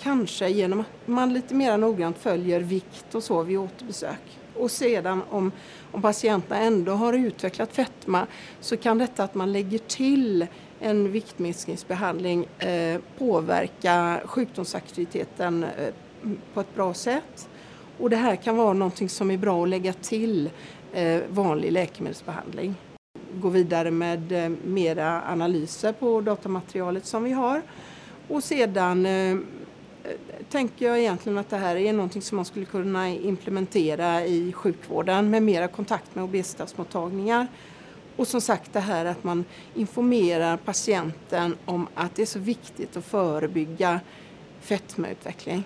Kanske 0.00 0.48
genom 0.48 0.80
att 0.80 0.86
man 1.06 1.32
lite 1.32 1.54
mer 1.54 1.76
noggrant 1.76 2.18
följer 2.18 2.60
vikt 2.60 3.14
och 3.14 3.22
så 3.22 3.42
vid 3.42 3.58
återbesök. 3.58 4.38
Och 4.54 4.70
sedan 4.70 5.22
om, 5.30 5.52
om 5.92 6.02
patienterna 6.02 6.60
ändå 6.60 6.92
har 6.92 7.12
utvecklat 7.12 7.72
fetma 7.72 8.26
så 8.60 8.76
kan 8.76 8.98
detta 8.98 9.24
att 9.24 9.34
man 9.34 9.52
lägger 9.52 9.78
till 9.78 10.46
en 10.80 11.12
viktminskningsbehandling 11.12 12.46
eh, 12.58 13.00
påverka 13.18 14.20
sjukdomsaktiviteten 14.24 15.64
eh, 15.64 15.94
på 16.54 16.60
ett 16.60 16.74
bra 16.74 16.94
sätt. 16.94 17.48
Och 17.98 18.10
det 18.10 18.16
här 18.16 18.36
kan 18.36 18.56
vara 18.56 18.72
någonting 18.72 19.08
som 19.08 19.30
är 19.30 19.36
bra 19.36 19.62
att 19.62 19.68
lägga 19.68 19.92
till 19.92 20.50
eh, 20.92 21.20
vanlig 21.28 21.72
läkemedelsbehandling. 21.72 22.74
Gå 23.34 23.48
vidare 23.48 23.90
med 23.90 24.32
eh, 24.32 24.48
mera 24.64 25.22
analyser 25.22 25.92
på 25.92 26.20
datamaterialet 26.20 27.06
som 27.06 27.24
vi 27.24 27.32
har. 27.32 27.62
Och 28.28 28.44
sedan 28.44 29.06
eh, 29.06 29.36
tänker 30.50 30.86
jag 30.86 30.98
egentligen 30.98 31.38
att 31.38 31.50
det 31.50 31.56
här 31.56 31.76
är 31.76 31.92
någonting 31.92 32.22
som 32.22 32.36
man 32.36 32.44
skulle 32.44 32.66
kunna 32.66 33.08
implementera 33.08 34.24
i 34.24 34.52
sjukvården 34.52 35.30
med 35.30 35.42
mera 35.42 35.68
kontakt 35.68 36.14
med 36.14 36.24
obesitasmottagningar. 36.24 37.46
Och 38.16 38.28
som 38.28 38.40
sagt 38.40 38.72
det 38.72 38.80
här 38.80 39.04
att 39.04 39.24
man 39.24 39.44
informerar 39.74 40.56
patienten 40.56 41.56
om 41.64 41.88
att 41.94 42.14
det 42.14 42.22
är 42.22 42.26
så 42.26 42.38
viktigt 42.38 42.96
att 42.96 43.04
förebygga 43.04 44.00
fetmautveckling. 44.60 45.64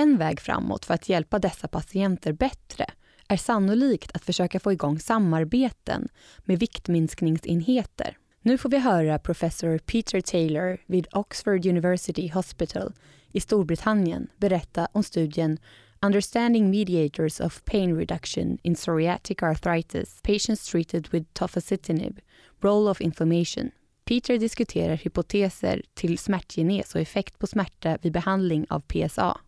En 0.00 0.18
väg 0.18 0.40
framåt 0.40 0.84
för 0.84 0.94
att 0.94 1.08
hjälpa 1.08 1.38
dessa 1.38 1.68
patienter 1.68 2.32
bättre 2.32 2.86
är 3.28 3.36
sannolikt 3.36 4.10
att 4.14 4.24
försöka 4.24 4.60
få 4.60 4.72
igång 4.72 4.98
samarbeten 4.98 6.08
med 6.38 6.58
viktminskningsenheter. 6.58 8.16
Nu 8.42 8.58
får 8.58 8.68
vi 8.68 8.78
höra 8.78 9.18
professor 9.18 9.78
Peter 9.78 10.20
Taylor 10.20 10.78
vid 10.86 11.06
Oxford 11.12 11.66
University 11.66 12.28
Hospital 12.28 12.92
i 13.32 13.40
Storbritannien 13.40 14.28
berätta 14.36 14.88
om 14.92 15.02
studien 15.02 15.58
Understanding 16.02 16.70
Mediators 16.70 17.40
of 17.40 17.64
Pain 17.64 17.96
Reduction 17.96 18.58
in 18.62 18.74
Psoriatic 18.74 19.42
Arthritis 19.42 20.20
Patients 20.22 20.70
Treated 20.70 21.08
with 21.10 21.32
Tofacitinib 21.32 22.20
Role 22.60 22.90
of 22.90 23.00
Inflammation. 23.00 23.70
Peter 24.04 24.38
diskuterar 24.38 24.96
hypoteser 24.96 25.82
till 25.94 26.18
smärtgenes 26.18 26.94
och 26.94 27.00
effekt 27.00 27.38
på 27.38 27.46
smärta 27.46 27.98
vid 28.02 28.12
behandling 28.12 28.66
av 28.68 28.80
PSA. 28.80 29.40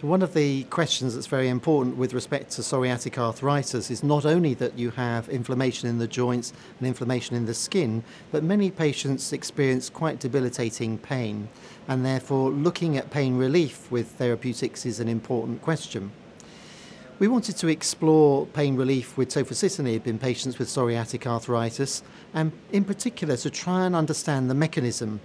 So 0.00 0.06
one 0.06 0.22
of 0.22 0.32
the 0.32 0.62
questions 0.64 1.16
that's 1.16 1.26
very 1.26 1.48
important 1.48 1.96
with 1.96 2.14
respect 2.14 2.52
to 2.52 2.62
psoriatic 2.62 3.18
arthritis 3.18 3.90
is 3.90 4.04
not 4.04 4.24
only 4.24 4.54
that 4.54 4.78
you 4.78 4.90
have 4.90 5.28
inflammation 5.28 5.88
in 5.88 5.98
the 5.98 6.06
joints 6.06 6.52
and 6.78 6.86
inflammation 6.86 7.34
in 7.34 7.46
the 7.46 7.54
skin, 7.54 8.04
but 8.30 8.44
many 8.44 8.70
patients 8.70 9.32
experience 9.32 9.90
quite 9.90 10.20
debilitating 10.20 10.98
pain, 10.98 11.48
and 11.88 12.06
therefore 12.06 12.50
looking 12.50 12.96
at 12.96 13.10
pain 13.10 13.36
relief 13.36 13.90
with 13.90 14.06
therapeutics 14.06 14.86
is 14.86 15.00
an 15.00 15.08
important 15.08 15.62
question. 15.62 16.12
We 17.18 17.26
wanted 17.26 17.56
to 17.56 17.66
explore 17.66 18.46
pain 18.46 18.76
relief 18.76 19.16
with 19.16 19.30
tofacitinib 19.30 20.06
in 20.06 20.20
patients 20.20 20.60
with 20.60 20.68
psoriatic 20.68 21.26
arthritis, 21.26 22.04
and 22.32 22.52
in 22.70 22.84
particular 22.84 23.36
to 23.38 23.50
try 23.50 23.84
and 23.84 23.96
understand 23.96 24.48
the 24.48 24.54
mechanism 24.54 25.18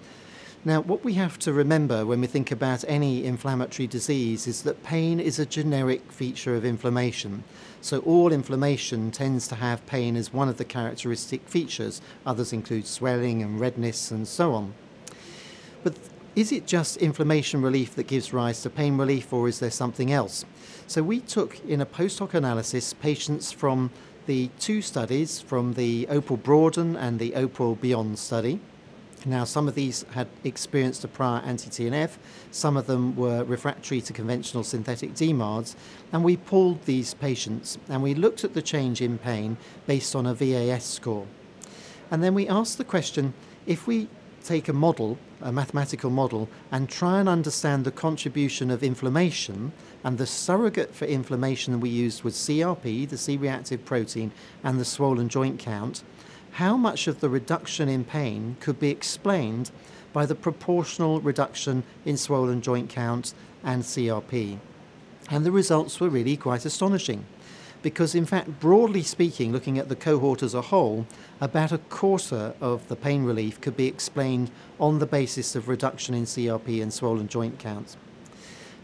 now, 0.65 0.79
what 0.79 1.03
we 1.03 1.15
have 1.15 1.37
to 1.39 1.51
remember 1.51 2.05
when 2.05 2.21
we 2.21 2.27
think 2.27 2.49
about 2.49 2.85
any 2.87 3.25
inflammatory 3.25 3.85
disease 3.85 4.47
is 4.47 4.61
that 4.61 4.81
pain 4.81 5.19
is 5.19 5.37
a 5.37 5.45
generic 5.45 6.09
feature 6.09 6.55
of 6.55 6.63
inflammation. 6.63 7.43
So, 7.81 7.99
all 7.99 8.31
inflammation 8.31 9.11
tends 9.11 9.45
to 9.49 9.55
have 9.55 9.85
pain 9.87 10.15
as 10.15 10.31
one 10.31 10.47
of 10.47 10.55
the 10.55 10.63
characteristic 10.63 11.49
features. 11.49 12.01
Others 12.25 12.53
include 12.53 12.87
swelling 12.87 13.43
and 13.43 13.59
redness 13.59 14.09
and 14.09 14.25
so 14.25 14.53
on. 14.53 14.73
But 15.83 15.97
is 16.33 16.53
it 16.53 16.65
just 16.65 16.95
inflammation 16.95 17.61
relief 17.61 17.93
that 17.95 18.07
gives 18.07 18.31
rise 18.31 18.61
to 18.61 18.69
pain 18.69 18.97
relief, 18.97 19.33
or 19.33 19.49
is 19.49 19.59
there 19.59 19.69
something 19.69 20.13
else? 20.13 20.45
So, 20.87 21.03
we 21.03 21.19
took 21.19 21.59
in 21.65 21.81
a 21.81 21.85
post 21.85 22.19
hoc 22.19 22.33
analysis 22.35 22.93
patients 22.93 23.51
from 23.51 23.91
the 24.27 24.49
two 24.59 24.81
studies 24.81 25.41
from 25.41 25.73
the 25.73 26.07
Opal 26.09 26.37
Broaden 26.37 26.95
and 26.95 27.19
the 27.19 27.35
Opal 27.35 27.75
Beyond 27.75 28.17
study 28.17 28.61
Now, 29.25 29.45
some 29.45 29.69
of 29.69 29.75
these 29.75 30.03
had 30.11 30.27
experienced 30.43 31.05
a 31.05 31.07
prior 31.07 31.41
anti 31.41 31.69
TNF, 31.69 32.17
some 32.51 32.75
of 32.75 32.87
them 32.87 33.15
were 33.15 33.45
refractory 33.45 34.01
to 34.01 34.11
conventional 34.11 34.63
synthetic 34.63 35.13
DMARDs, 35.13 35.75
and 36.11 36.25
we 36.25 36.35
pooled 36.35 36.83
these 36.83 37.13
patients 37.13 37.77
and 37.87 38.03
we 38.03 38.15
looked 38.15 38.43
at 38.43 38.53
the 38.53 38.61
change 38.61 39.01
in 39.01 39.17
pain 39.17 39.55
based 39.87 40.13
on 40.13 40.25
a 40.25 40.33
VAS 40.33 40.83
score. 40.83 41.25
And 42.11 42.21
then 42.21 42.33
we 42.33 42.49
asked 42.49 42.77
the 42.77 42.83
question 42.83 43.33
if 43.65 43.87
we 43.87 44.09
take 44.43 44.67
a 44.67 44.73
model, 44.73 45.17
a 45.41 45.53
mathematical 45.53 46.09
model, 46.09 46.49
and 46.69 46.89
try 46.89 47.21
and 47.21 47.29
understand 47.29 47.85
the 47.85 47.91
contribution 47.91 48.69
of 48.69 48.83
inflammation, 48.83 49.71
and 50.03 50.17
the 50.17 50.27
surrogate 50.27 50.93
for 50.93 51.05
inflammation 51.05 51.79
we 51.79 51.89
used 51.89 52.23
was 52.23 52.35
CRP, 52.35 53.07
the 53.07 53.17
C 53.17 53.37
reactive 53.37 53.85
protein, 53.85 54.33
and 54.65 54.81
the 54.81 54.85
swollen 54.85 55.29
joint 55.29 55.59
count 55.59 56.03
how 56.53 56.77
much 56.77 57.07
of 57.07 57.19
the 57.19 57.29
reduction 57.29 57.89
in 57.89 58.03
pain 58.03 58.55
could 58.59 58.79
be 58.79 58.89
explained 58.89 59.71
by 60.13 60.25
the 60.25 60.35
proportional 60.35 61.19
reduction 61.19 61.83
in 62.05 62.15
swollen 62.15 62.61
joint 62.61 62.89
count 62.89 63.33
and 63.63 63.81
CRP. 63.81 64.59
And 65.31 65.45
the 65.45 65.51
results 65.51 65.99
were 65.99 66.09
really 66.09 66.37
quite 66.37 66.65
astonishing. 66.65 67.25
Because, 67.81 68.13
in 68.13 68.25
fact, 68.25 68.59
broadly 68.59 69.01
speaking, 69.01 69.51
looking 69.51 69.77
at 69.79 69.89
the 69.89 69.95
cohort 69.95 70.43
as 70.43 70.53
a 70.53 70.61
whole, 70.61 71.07
about 71.41 71.71
a 71.71 71.79
quarter 71.79 72.53
of 72.61 72.87
the 72.87 72.95
pain 72.95 73.23
relief 73.23 73.59
could 73.59 73.75
be 73.75 73.87
explained 73.87 74.51
on 74.79 74.99
the 74.99 75.07
basis 75.07 75.55
of 75.55 75.67
reduction 75.67 76.13
in 76.13 76.23
CRP 76.23 76.81
and 76.81 76.93
swollen 76.93 77.27
joint 77.27 77.57
counts. 77.57 77.97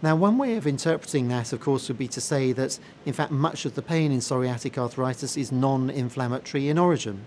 Now, 0.02 0.16
one 0.16 0.38
way 0.38 0.56
of 0.56 0.66
interpreting 0.66 1.28
that, 1.28 1.54
of 1.54 1.60
course, 1.60 1.88
would 1.88 1.98
be 1.98 2.08
to 2.10 2.22
say 2.22 2.52
that, 2.54 2.80
in 3.06 3.14
fact, 3.14 3.32
much 3.32 3.66
of 3.66 3.76
the 3.76 3.82
pain 3.82 4.12
in 4.12 4.20
psoriatic 4.20 4.78
arthritis 4.78 5.38
is 5.38 5.52
non 5.52 5.90
inflammatory 5.90 6.68
in 6.68 6.78
origin. 6.78 7.26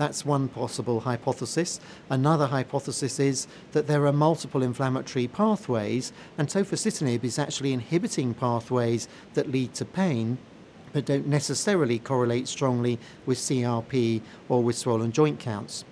That's 0.00 0.24
one 0.24 0.48
possible 0.48 1.00
hypothesis. 1.00 1.78
Another 2.08 2.46
hypothesis 2.46 3.20
is 3.20 3.46
that 3.72 3.86
there 3.86 4.06
are 4.06 4.14
multiple 4.14 4.62
inflammatory 4.62 5.28
pathways, 5.28 6.14
and 6.38 6.48
tofacitinib 6.48 7.22
is 7.22 7.38
actually 7.38 7.74
inhibiting 7.74 8.32
pathways 8.32 9.08
that 9.34 9.50
lead 9.50 9.74
to 9.74 9.84
pain 9.84 10.38
but 10.94 11.04
don't 11.04 11.26
necessarily 11.26 11.98
correlate 11.98 12.48
strongly 12.48 12.98
with 13.26 13.36
CRP 13.36 14.22
or 14.48 14.62
with 14.62 14.76
swollen 14.76 15.12
joint 15.12 15.38
counts. 15.38 15.84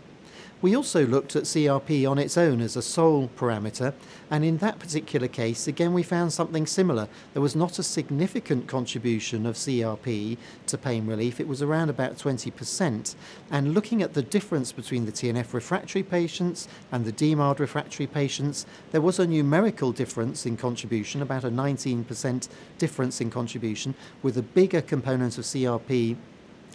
We 0.60 0.74
also 0.74 1.06
looked 1.06 1.36
at 1.36 1.44
CRP 1.44 2.10
on 2.10 2.18
its 2.18 2.36
own 2.36 2.60
as 2.60 2.74
a 2.74 2.82
sole 2.82 3.30
parameter, 3.36 3.94
and 4.28 4.44
in 4.44 4.58
that 4.58 4.80
particular 4.80 5.28
case, 5.28 5.68
again, 5.68 5.92
we 5.92 6.02
found 6.02 6.32
something 6.32 6.66
similar. 6.66 7.06
There 7.32 7.40
was 7.42 7.54
not 7.54 7.78
a 7.78 7.84
significant 7.84 8.66
contribution 8.66 9.46
of 9.46 9.54
CRP 9.54 10.36
to 10.66 10.76
pain 10.76 11.06
relief, 11.06 11.38
it 11.38 11.46
was 11.46 11.62
around 11.62 11.90
about 11.90 12.18
20%. 12.18 13.14
And 13.52 13.72
looking 13.72 14.02
at 14.02 14.14
the 14.14 14.22
difference 14.22 14.72
between 14.72 15.06
the 15.06 15.12
TNF 15.12 15.54
refractory 15.54 16.02
patients 16.02 16.66
and 16.90 17.04
the 17.04 17.12
DMARD 17.12 17.60
refractory 17.60 18.08
patients, 18.08 18.66
there 18.90 19.00
was 19.00 19.20
a 19.20 19.28
numerical 19.28 19.92
difference 19.92 20.44
in 20.44 20.56
contribution, 20.56 21.22
about 21.22 21.44
a 21.44 21.50
19% 21.50 22.48
difference 22.78 23.20
in 23.20 23.30
contribution, 23.30 23.94
with 24.24 24.36
a 24.36 24.42
bigger 24.42 24.82
component 24.82 25.38
of 25.38 25.44
CRP 25.44 26.16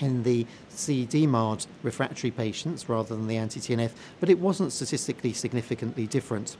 in 0.03 0.23
the 0.23 0.45
C-DMARD 0.69 1.65
refractory 1.81 2.31
patients 2.31 2.89
rather 2.89 3.15
than 3.15 3.27
the 3.27 3.37
anti-TNF, 3.37 3.91
but 4.19 4.29
it 4.29 4.39
wasn't 4.39 4.71
statistically 4.71 5.33
significantly 5.33 6.05
different. 6.05 6.57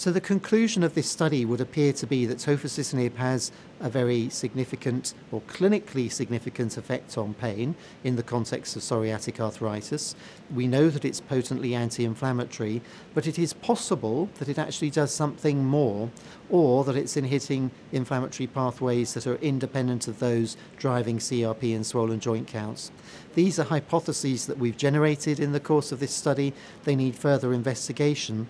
So 0.00 0.10
the 0.10 0.20
conclusion 0.20 0.82
of 0.82 0.94
this 0.94 1.10
study 1.10 1.44
would 1.44 1.60
appear 1.60 1.92
to 1.92 2.06
be 2.06 2.24
that 2.24 2.38
tofacitinib 2.38 3.16
has 3.16 3.52
a 3.80 3.90
very 3.90 4.30
significant 4.30 5.12
or 5.30 5.42
clinically 5.42 6.10
significant 6.10 6.78
effect 6.78 7.18
on 7.18 7.34
pain 7.34 7.74
in 8.02 8.16
the 8.16 8.22
context 8.22 8.76
of 8.76 8.82
psoriatic 8.82 9.40
arthritis. 9.40 10.14
We 10.54 10.68
know 10.68 10.88
that 10.88 11.04
it's 11.04 11.20
potently 11.20 11.74
anti-inflammatory, 11.74 12.80
but 13.12 13.26
it 13.26 13.38
is 13.38 13.52
possible 13.52 14.30
that 14.38 14.48
it 14.48 14.58
actually 14.58 14.88
does 14.88 15.12
something 15.12 15.66
more 15.66 16.08
or 16.50 16.84
that 16.84 16.96
it's 16.96 17.16
inhibiting 17.16 17.70
inflammatory 17.92 18.46
pathways 18.46 19.14
that 19.14 19.26
are 19.26 19.36
independent 19.36 20.08
of 20.08 20.18
those 20.18 20.56
driving 20.76 21.18
CRP 21.18 21.74
and 21.74 21.86
swollen 21.86 22.20
joint 22.20 22.46
counts. 22.46 22.90
These 23.34 23.58
are 23.58 23.64
hypotheses 23.64 24.46
that 24.46 24.58
we've 24.58 24.76
generated 24.76 25.38
in 25.38 25.52
the 25.52 25.60
course 25.60 25.92
of 25.92 26.00
this 26.00 26.14
study. 26.14 26.52
They 26.84 26.96
need 26.96 27.14
further 27.14 27.52
investigation. 27.52 28.48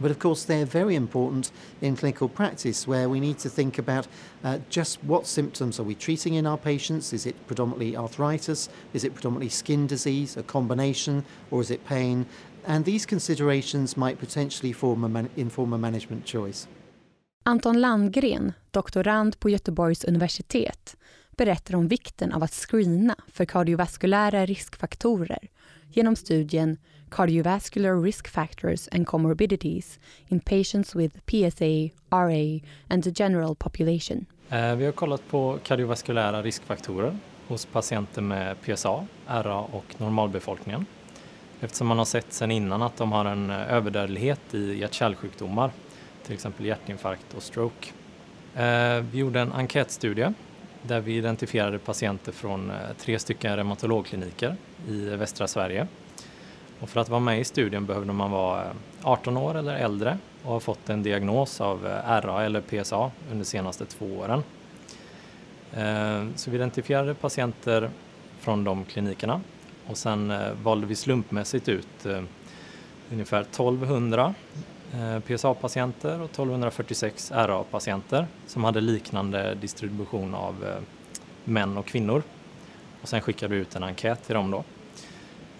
But 0.00 0.10
of 0.10 0.18
course, 0.18 0.44
they're 0.44 0.64
very 0.64 0.94
important 0.94 1.50
in 1.82 1.94
clinical 1.94 2.28
practice 2.28 2.86
where 2.86 3.08
we 3.08 3.20
need 3.20 3.38
to 3.40 3.50
think 3.50 3.76
about 3.76 4.08
uh, 4.42 4.60
just 4.70 5.02
what 5.04 5.26
symptoms 5.26 5.78
are 5.78 5.82
we 5.82 5.94
treating 5.94 6.34
in 6.34 6.46
our 6.46 6.56
patients? 6.56 7.12
Is 7.12 7.26
it 7.26 7.46
predominantly 7.46 7.96
arthritis? 7.96 8.70
Is 8.94 9.04
it 9.04 9.12
predominantly 9.12 9.50
skin 9.50 9.86
disease, 9.86 10.38
a 10.38 10.42
combination, 10.42 11.26
or 11.50 11.60
is 11.60 11.70
it 11.70 11.84
pain? 11.84 12.24
And 12.64 12.86
these 12.86 13.04
considerations 13.04 13.96
might 13.96 14.18
potentially 14.18 14.72
form 14.72 15.04
a 15.04 15.08
man- 15.08 15.30
inform 15.36 15.74
a 15.74 15.78
management 15.78 16.24
choice. 16.24 16.66
Anton 17.42 17.80
Landgren, 17.80 18.52
doktorand 18.70 19.40
på 19.40 19.50
Göteborgs 19.50 20.04
universitet, 20.04 20.96
berättar 21.36 21.74
om 21.74 21.88
vikten 21.88 22.32
av 22.32 22.42
att 22.42 22.52
screena 22.52 23.16
för 23.28 23.44
kardiovaskulära 23.44 24.46
riskfaktorer 24.46 25.48
genom 25.92 26.16
studien 26.16 26.76
Cardiovascular 27.10 28.02
Risk 28.02 28.28
Factors 28.28 28.88
and 28.92 29.06
Comorbidities 29.06 29.98
in 30.28 30.40
Patients 30.40 30.94
with 30.94 31.16
PSA, 31.26 31.90
RA 32.10 32.60
and 32.88 33.04
the 33.04 33.12
General 33.16 33.54
Population. 33.56 34.26
Eh, 34.50 34.74
vi 34.74 34.84
har 34.84 34.92
kollat 34.92 35.28
på 35.28 35.58
kardiovaskulära 35.64 36.42
riskfaktorer 36.42 37.16
hos 37.48 37.66
patienter 37.66 38.22
med 38.22 38.56
PSA, 38.60 39.06
RA 39.26 39.60
och 39.60 39.94
normalbefolkningen. 39.98 40.86
Eftersom 41.60 41.86
man 41.86 41.98
har 41.98 42.04
sett 42.04 42.32
sedan 42.32 42.50
innan 42.50 42.82
att 42.82 42.96
de 42.96 43.12
har 43.12 43.24
en 43.24 43.50
eh, 43.50 43.72
överdödlighet 43.72 44.54
i 44.54 44.78
hjärt-kärlsjukdomar, 44.78 45.70
till 46.24 46.34
exempel 46.34 46.66
hjärtinfarkt 46.66 47.34
och 47.34 47.42
stroke. 47.42 47.88
Eh, 48.54 49.04
vi 49.12 49.18
gjorde 49.18 49.40
en 49.40 49.52
enkätstudie 49.52 50.32
där 50.82 51.00
vi 51.00 51.16
identifierade 51.16 51.78
patienter 51.78 52.32
från 52.32 52.70
eh, 52.70 52.76
tre 52.98 53.18
stycken 53.18 53.56
reumatologkliniker 53.56 54.56
i 54.88 55.04
västra 55.04 55.48
Sverige 55.48 55.86
och 56.80 56.88
för 56.88 57.00
att 57.00 57.08
vara 57.08 57.20
med 57.20 57.40
i 57.40 57.44
studien 57.44 57.86
behövde 57.86 58.12
man 58.12 58.30
vara 58.30 58.64
eh, 58.64 58.70
18 59.02 59.36
år 59.36 59.56
eller 59.56 59.74
äldre 59.74 60.18
och 60.42 60.52
ha 60.52 60.60
fått 60.60 60.90
en 60.90 61.02
diagnos 61.02 61.60
av 61.60 61.84
RA 62.22 62.44
eller 62.44 62.60
PSA 62.60 63.10
under 63.30 63.38
de 63.38 63.44
senaste 63.44 63.86
två 63.86 64.06
åren. 64.06 64.42
Så 66.36 66.50
vi 66.50 66.56
identifierade 66.56 67.14
patienter 67.14 67.90
från 68.40 68.64
de 68.64 68.84
klinikerna 68.84 69.40
och 69.86 69.96
sen 69.96 70.32
valde 70.62 70.86
vi 70.86 70.94
slumpmässigt 70.94 71.68
ut 71.68 72.06
ungefär 73.10 73.40
1200 73.40 74.34
Eh, 74.94 75.20
PSA-patienter 75.20 76.20
och 76.20 76.30
1246 76.30 77.32
RA-patienter 77.34 78.26
som 78.46 78.64
hade 78.64 78.80
liknande 78.80 79.54
distribution 79.54 80.34
av 80.34 80.64
eh, 80.64 80.82
män 81.44 81.76
och 81.76 81.86
kvinnor. 81.86 82.22
Och 83.02 83.08
sen 83.08 83.20
skickade 83.20 83.54
vi 83.54 83.60
ut 83.60 83.76
en 83.76 83.82
enkät 83.82 84.24
till 84.26 84.34
dem 84.34 84.50
då. 84.50 84.64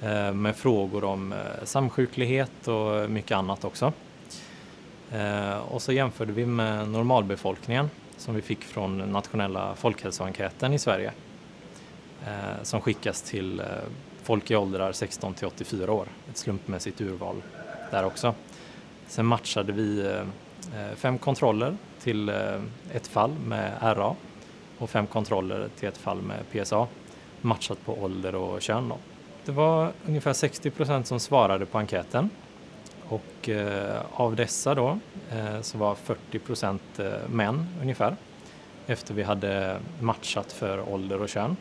Eh, 0.09 0.33
med 0.33 0.57
frågor 0.57 1.05
om 1.05 1.35
samsjuklighet 1.65 2.69
och 2.69 3.11
mycket 3.11 3.37
annat 3.37 3.65
också. 3.65 3.93
Och 5.69 5.83
så 5.83 5.93
jämförde 5.93 6.33
vi 6.33 6.47
med 6.47 6.89
normalbefolkningen 6.89 7.91
som 8.17 8.35
vi 8.35 8.43
fick 8.43 8.65
från 8.65 8.99
nationella 8.99 9.75
folkhälsoenkäten 9.75 10.73
i 10.73 10.79
Sverige 10.79 11.13
som 12.63 12.81
skickas 12.81 13.23
till 13.23 13.63
folk 14.23 14.51
i 14.51 14.57
åldrar 14.57 14.93
16 14.93 15.35
till 15.35 15.47
84 15.47 15.93
år, 15.93 16.07
ett 16.31 16.37
slumpmässigt 16.37 17.01
urval 17.01 17.43
där 17.91 18.05
också. 18.05 18.35
Sen 19.11 19.27
matchade 19.27 19.73
vi 19.73 20.07
eh, 20.07 20.95
fem 20.97 21.19
kontroller 21.19 21.77
till 22.01 22.29
eh, 22.29 22.35
ett 22.93 23.07
fall 23.07 23.31
med 23.47 23.73
RA 23.81 24.15
och 24.79 24.91
fem 24.91 25.07
kontroller 25.07 25.69
till 25.79 25.89
ett 25.89 25.99
fall 25.99 26.19
med 26.23 26.65
PSA 26.65 26.87
matchat 27.41 27.85
på 27.85 28.03
ålder 28.03 28.35
och 28.35 28.63
kön. 28.63 28.89
Då. 28.89 28.99
Det 29.45 29.53
var 29.53 29.93
ungefär 30.07 30.33
60 30.33 30.71
procent 30.71 31.07
som 31.07 31.21
svarade 31.21 31.67
på 31.67 31.79
enkäten 31.79 32.31
och 33.09 33.49
eh, 33.49 34.03
av 34.13 34.37
dessa 34.37 34.75
då 34.75 34.99
eh, 35.31 35.61
så 35.61 35.79
var 35.79 35.95
40 35.95 36.39
procent 36.39 36.99
eh, 36.99 37.29
män 37.29 37.67
ungefär 37.83 38.17
efter 38.87 39.15
vi 39.15 39.23
hade 39.23 39.81
matchat 40.01 40.53
för 40.53 40.93
ålder 40.93 41.23
och 41.23 41.29
kön. 41.29 41.57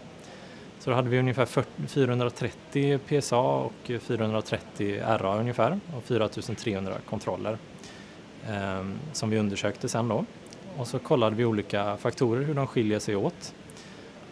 Så 0.79 0.89
då 0.89 0.95
hade 0.95 1.09
vi 1.09 1.19
ungefär 1.19 1.47
430 1.87 2.99
PSA 3.07 3.39
och 3.39 3.91
430 4.01 5.01
RA 5.05 5.39
ungefär 5.39 5.79
och 5.97 6.03
4300 6.03 6.93
kontroller 7.09 7.57
eh, 8.47 8.85
som 9.13 9.29
vi 9.29 9.39
undersökte 9.39 9.89
sen 9.89 10.07
då. 10.07 10.25
Och 10.77 10.87
så 10.87 10.99
kollade 10.99 11.35
vi 11.35 11.45
olika 11.45 11.97
faktorer 11.97 12.43
hur 12.43 12.53
de 12.53 12.67
skiljer 12.67 12.99
sig 12.99 13.15
åt 13.15 13.53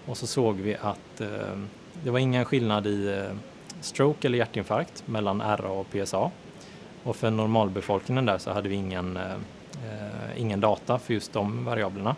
och 0.06 0.18
så 0.18 0.28
såg 0.28 0.56
vi 0.56 0.76
att 0.76 1.22
eh, 1.22 1.58
det 2.04 2.12
var 2.12 2.20
ingen 2.20 2.46
skillnad 2.46 2.88
i 2.88 3.08
eh, 3.08 3.38
stroke 3.82 4.28
eller 4.28 4.38
hjärtinfarkt 4.38 5.08
mellan 5.08 5.42
RA 5.42 5.70
och 5.70 5.88
PSA. 5.92 6.32
Och 7.04 7.16
för 7.16 7.32
normalbefolkningen 7.32 8.26
där 8.26 8.38
så 8.38 8.52
hade 8.52 8.70
vi 8.70 8.76
ingen, 8.76 9.18
eh, 9.18 9.32
eh 9.32 10.42
ingen 10.42 10.60
data 10.60 11.00
för 11.00 11.14
just 11.14 11.34
de 11.34 11.66
variablerna. 11.66 12.16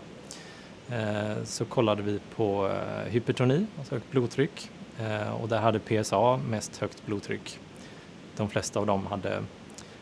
Eh, 0.91 1.43
så 1.43 1.65
kollade 1.65 2.03
vi 2.03 2.19
på 2.35 2.67
eh, 2.67 3.11
hypertoni, 3.11 3.65
alltså 3.77 3.95
högt 3.95 4.11
blodtryck, 4.11 4.71
eh, 4.99 5.31
och 5.41 5.49
där 5.49 5.59
hade 5.59 5.79
PSA 5.79 6.37
mest 6.37 6.77
högt 6.77 7.05
blodtryck. 7.05 7.59
De 8.37 8.49
flesta 8.49 8.79
av 8.79 8.85
dem 8.85 9.05
hade 9.05 9.43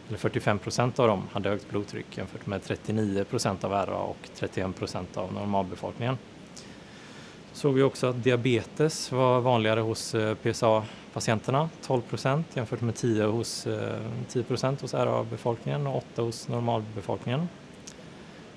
eller 0.08 0.18
45 0.18 0.60
procent 0.60 1.00
av 1.00 1.08
dem 1.08 1.24
hade 1.32 1.50
högt 1.50 1.70
blodtryck 1.70 2.18
jämfört 2.18 2.46
med 2.46 2.64
39 2.64 3.24
procent 3.24 3.64
av 3.64 3.72
RA 3.72 3.98
och 3.98 4.30
31 4.36 4.76
procent 4.76 5.18
av 5.18 5.34
normalbefolkningen. 5.34 6.18
Såg 7.54 7.74
vi 7.74 7.84
också 7.84 8.08
att 8.08 8.24
diabetes 8.24 9.12
var 9.12 9.42
vanligare 9.42 9.80
hos 9.80 10.16
PSA-patienterna, 10.44 11.70
12 11.82 12.02
procent 12.02 12.48
jämfört 12.54 12.82
med 12.82 12.96
10 12.96 13.24
hos 13.24 13.68
10 14.28 14.44
procent 14.44 14.82
hos 14.82 14.94
RA-befolkningen 14.94 15.88
och 15.88 15.98
8 15.98 16.22
hos 16.22 16.48
normalbefolkningen. 16.48 17.48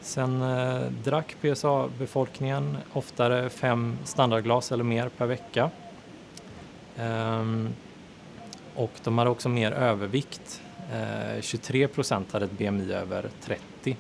Sen 0.01 0.43
eh, 0.43 0.91
drack 1.05 1.37
PSA-befolkningen 1.41 2.77
oftare 2.93 3.51
fem 3.51 3.99
standardglas 4.05 4.73
eller 4.73 4.85
mer 4.85 5.09
per 5.09 5.27
vecka. 5.27 5.71
Ehm, 6.97 7.69
och 8.75 8.93
de 9.05 9.19
hade 9.19 9.31
också 9.31 9.49
mer 9.49 9.73
övervikt. 9.73 10.63
Ehm, 10.93 11.43
23 11.43 11.89
procent 11.89 12.33
hade 12.33 12.45
ett 12.45 12.59
BMI 12.59 12.93
över 12.93 13.31
30 13.43 13.97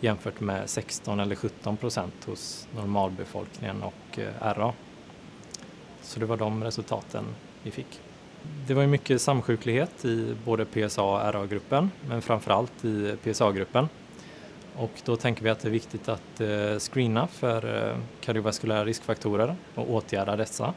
jämfört 0.00 0.40
med 0.40 0.70
16 0.70 1.20
eller 1.20 1.34
17 1.36 1.76
procent 1.76 2.14
hos 2.26 2.68
normalbefolkningen 2.76 3.82
och 3.82 4.18
eh, 4.18 4.52
RA. 4.54 4.72
Så 6.02 6.20
det 6.20 6.26
var 6.26 6.36
de 6.36 6.64
resultaten 6.64 7.24
vi 7.62 7.70
fick. 7.70 8.00
Det 8.66 8.74
var 8.74 8.82
ju 8.82 8.88
mycket 8.88 9.22
samsjuklighet 9.22 10.04
i 10.04 10.34
både 10.44 10.64
PSA 10.64 11.02
och 11.02 11.34
RA-gruppen, 11.34 11.90
men 12.08 12.22
framförallt 12.22 12.84
i 12.84 13.16
PSA-gruppen. 13.24 13.88
Och 14.78 14.90
då 15.04 15.16
tänker 15.16 15.44
vi 15.44 15.50
att 15.50 15.60
det 15.60 15.68
är 15.68 15.72
viktigt 15.72 16.08
att 16.08 16.40
eh, 16.40 16.78
screena 16.78 17.26
för 17.26 17.88
eh, 17.90 17.96
kardiovaskulära 18.20 18.84
riskfaktorer 18.84 19.56
och 19.74 19.90
åtgärda 19.90 20.36
dessa 20.36 20.74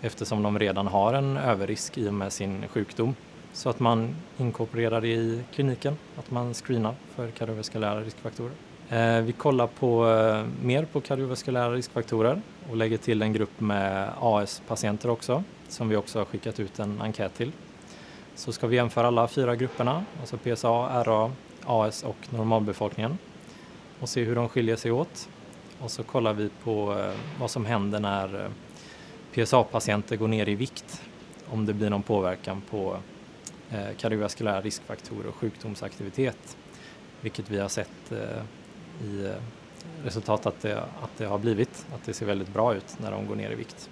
eftersom 0.00 0.42
de 0.42 0.58
redan 0.58 0.86
har 0.86 1.14
en 1.14 1.36
överrisk 1.36 1.98
i 1.98 2.08
och 2.08 2.14
med 2.14 2.32
sin 2.32 2.68
sjukdom. 2.68 3.14
Så 3.52 3.70
att 3.70 3.80
man 3.80 4.16
inkorporerar 4.38 5.00
det 5.00 5.08
i 5.08 5.42
kliniken, 5.54 5.96
att 6.18 6.30
man 6.30 6.54
screenar 6.54 6.94
för 7.14 7.30
kardiovaskulära 7.30 8.00
riskfaktorer. 8.00 8.52
Eh, 8.88 9.22
vi 9.22 9.32
kollar 9.32 9.66
på, 9.66 10.04
mer 10.62 10.84
på 10.84 11.00
kardiovaskulära 11.00 11.72
riskfaktorer 11.72 12.42
och 12.70 12.76
lägger 12.76 12.96
till 12.96 13.22
en 13.22 13.32
grupp 13.32 13.60
med 13.60 14.10
AS-patienter 14.20 15.10
också 15.10 15.44
som 15.68 15.88
vi 15.88 15.96
också 15.96 16.18
har 16.18 16.24
skickat 16.24 16.60
ut 16.60 16.78
en 16.78 17.02
enkät 17.02 17.34
till. 17.34 17.52
Så 18.34 18.52
ska 18.52 18.66
vi 18.66 18.76
jämföra 18.76 19.06
alla 19.06 19.28
fyra 19.28 19.56
grupperna, 19.56 20.04
alltså 20.20 20.36
PSA, 20.36 21.04
RA, 21.04 21.30
AS 21.66 22.02
och 22.02 22.16
normalbefolkningen 22.30 23.18
och 24.00 24.08
se 24.08 24.24
hur 24.24 24.34
de 24.34 24.48
skiljer 24.48 24.76
sig 24.76 24.92
åt. 24.92 25.28
Och 25.80 25.90
så 25.90 26.02
kollar 26.02 26.32
vi 26.32 26.50
på 26.64 26.98
eh, 26.98 27.14
vad 27.40 27.50
som 27.50 27.66
händer 27.66 28.00
när 28.00 28.44
eh, 28.44 28.50
PSA-patienter 29.34 30.16
går 30.16 30.28
ner 30.28 30.48
i 30.48 30.54
vikt, 30.54 31.02
om 31.50 31.66
det 31.66 31.72
blir 31.72 31.90
någon 31.90 32.02
påverkan 32.02 32.62
på 32.70 32.96
eh, 33.70 33.96
kardiovaskulära 33.98 34.60
riskfaktorer 34.60 35.26
och 35.26 35.34
sjukdomsaktivitet, 35.34 36.56
vilket 37.20 37.50
vi 37.50 37.58
har 37.58 37.68
sett 37.68 38.12
i 39.02 39.32
resultat 40.04 40.46
att 40.46 40.60
det, 40.60 40.78
att 40.78 41.16
det 41.16 41.24
har 41.24 41.38
blivit, 41.38 41.86
att 41.94 42.04
det 42.04 42.12
ser 42.12 42.26
väldigt 42.26 42.52
bra 42.52 42.74
ut 42.74 42.96
när 42.98 43.10
de 43.10 43.26
går 43.26 43.36
ner 43.36 43.50
i 43.50 43.54
vikt. 43.54 43.90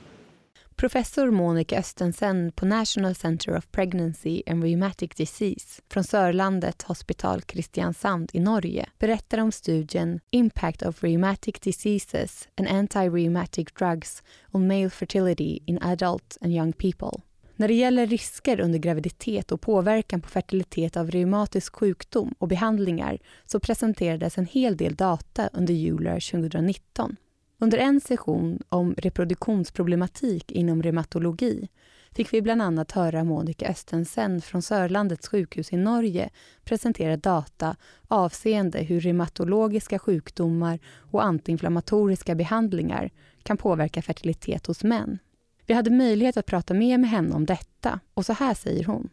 Professor 0.79 1.31
Monica 1.31 1.79
Östensen 1.79 2.53
på 2.53 2.67
National 2.67 3.15
Center 3.15 3.57
of 3.57 3.71
Pregnancy 3.71 4.43
and 4.47 4.65
Rheumatic 4.65 5.11
Disease 5.17 5.83
från 5.91 6.05
Sörlandet 6.05 6.83
Hospital 6.83 7.43
Kristiansand 7.43 8.31
i 8.33 8.41
Norge 8.41 8.89
berättar 8.99 9.39
om 9.39 9.53
studien 9.53 10.21
Impact 10.31 10.83
of 10.83 11.03
Rheumatic 11.05 11.55
Diseases 11.61 12.49
and 12.57 12.69
Anti-Rheumatic 12.69 13.69
Drugs 13.79 14.23
on 14.53 14.67
Male 14.67 14.91
Fertility 14.91 15.59
in 15.67 15.83
Adult 15.83 16.39
and 16.41 16.53
Young 16.53 16.73
People. 16.73 17.23
När 17.57 17.69
det 17.69 17.75
gäller 17.75 18.07
risker 18.07 18.61
under 18.61 18.79
graviditet 18.79 19.53
och 19.53 19.61
påverkan 19.61 20.21
på 20.21 20.29
fertilitet 20.29 20.97
av 20.97 21.11
reumatisk 21.11 21.77
sjukdom 21.77 22.35
och 22.39 22.49
behandlingar 22.49 23.19
så 23.47 23.61
presenterades 23.61 24.39
en 24.39 24.47
hel 24.47 24.77
del 24.77 24.95
data 24.95 25.51
under 25.53 25.75
Euler 25.75 26.31
2019. 26.31 27.17
Under 27.61 27.79
en 27.79 28.01
session 28.01 28.63
om 28.69 28.95
reproduktionsproblematik 28.99 30.53
inom 30.53 30.83
reumatologi 30.83 31.69
fick 32.13 32.33
vi 32.33 32.43
bland 32.43 32.63
annat 32.63 32.93
höra 32.93 33.25
Monica 33.25 33.69
Östensen 33.69 34.41
från 34.41 34.63
Sörlandets 34.63 35.29
sjukhus 35.29 35.73
i 35.73 35.77
Norge 35.77 36.31
presentera 36.65 37.17
data 37.17 37.77
avseende 38.09 38.79
hur 38.79 39.01
reumatologiska 39.01 39.99
sjukdomar 39.99 40.79
och 41.11 41.25
antiinflammatoriska 41.25 42.35
behandlingar 42.35 43.11
kan 43.43 43.57
påverka 43.57 44.03
fertilitet 44.03 44.67
hos 44.67 44.85
män. 44.85 45.19
Vi 45.67 45.75
hade 45.75 45.91
möjlighet 45.91 46.37
att 46.37 46.47
prata 46.47 46.75
mer 46.75 46.99
med 46.99 47.11
henne 47.11 47.35
om 47.35 47.47
detta 47.47 48.01
och 48.15 48.27
så 48.27 48.33
här 48.33 48.55
säger 48.55 48.85
hon. 48.85 49.09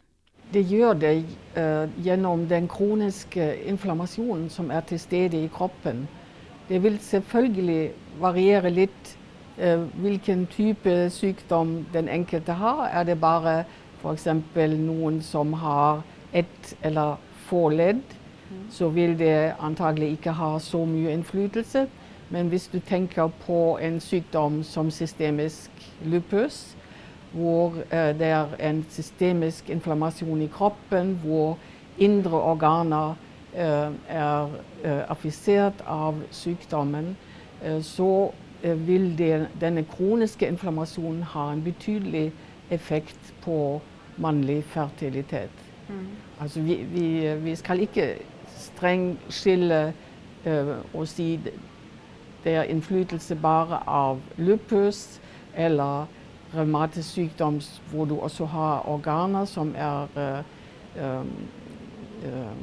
Det 0.51 0.61
gör 0.61 0.95
det 0.95 1.23
eh, 1.53 1.89
genom 1.97 2.47
den 2.47 2.67
kroniska 2.67 3.55
inflammation 3.55 4.49
som 4.49 4.71
är 4.71 4.81
till 4.81 4.99
stede 4.99 5.37
i 5.37 5.49
kroppen 5.55 6.07
det 6.69 6.83
vil 6.83 6.99
selvfølgelig 6.99 7.91
variere 8.19 8.69
litt 8.69 9.17
eh, 9.57 9.79
hvilken 10.01 10.45
type 10.47 11.09
sykdom 11.09 11.85
den 11.93 12.09
enkelte 12.09 12.53
har. 12.57 12.87
Er 12.87 13.03
det 13.03 13.19
bare 13.21 13.63
f.eks. 14.01 14.27
noen 14.77 15.21
som 15.21 15.53
har 15.53 16.01
ett 16.33 16.75
eller 16.83 17.17
få 17.47 17.69
ledd, 17.69 18.01
så 18.71 18.89
vil 18.89 19.19
det 19.19 19.53
antagelig 19.59 20.11
ikke 20.17 20.31
ha 20.31 20.59
så 20.59 20.85
mye 20.85 21.13
innflytelse. 21.13 21.87
Men 22.29 22.47
hvis 22.49 22.67
du 22.67 22.79
tenker 22.79 23.29
på 23.45 23.77
en 23.81 23.99
sykdom 23.99 24.63
som 24.63 24.91
systemisk 24.91 25.69
lupus, 26.05 26.75
hvor 27.31 27.73
eh, 27.91 28.13
det 28.17 28.31
er 28.33 28.55
en 28.59 28.85
systemisk 28.89 29.69
inflammasjon 29.69 30.41
i 30.41 30.47
kroppen, 30.47 31.19
hvor 31.23 31.57
indre 31.97 32.41
organer 32.41 33.15
är 34.07 34.49
eh, 34.83 35.11
afficerat 35.11 35.73
av 35.85 36.23
sjukdomen 36.31 37.15
eh, 37.63 37.81
så 37.81 38.33
vill 38.61 39.15
det, 39.15 39.45
denna 39.59 39.83
kroniska 39.83 40.47
inflammation 40.47 41.23
ha 41.23 41.51
en 41.51 41.63
betydlig 41.63 42.31
effekt 42.69 43.33
på 43.43 43.81
manlig 44.15 44.63
fertilitet. 44.63 45.51
Mm. 45.89 46.07
Alltså 46.37 46.59
vi, 46.59 46.85
vi, 46.93 47.35
vi 47.35 47.55
ska 47.55 47.73
inte 47.73 48.15
strängt 48.55 49.19
skilja 49.29 49.93
och 50.91 51.09
säga 51.09 51.39
det 52.45 52.55
är 52.55 52.63
inflytelse 52.63 53.35
bara 53.35 53.77
av 53.85 54.21
lupus 54.35 55.21
eller 55.53 56.05
reumatisk 56.51 57.15
sjukdom 57.15 57.59
där 57.91 58.05
du 58.05 58.15
också 58.15 58.45
har 58.45 58.89
organer 58.89 59.45
som 59.45 59.75
är 59.77 60.07
um, 60.95 61.27
um, 62.23 62.57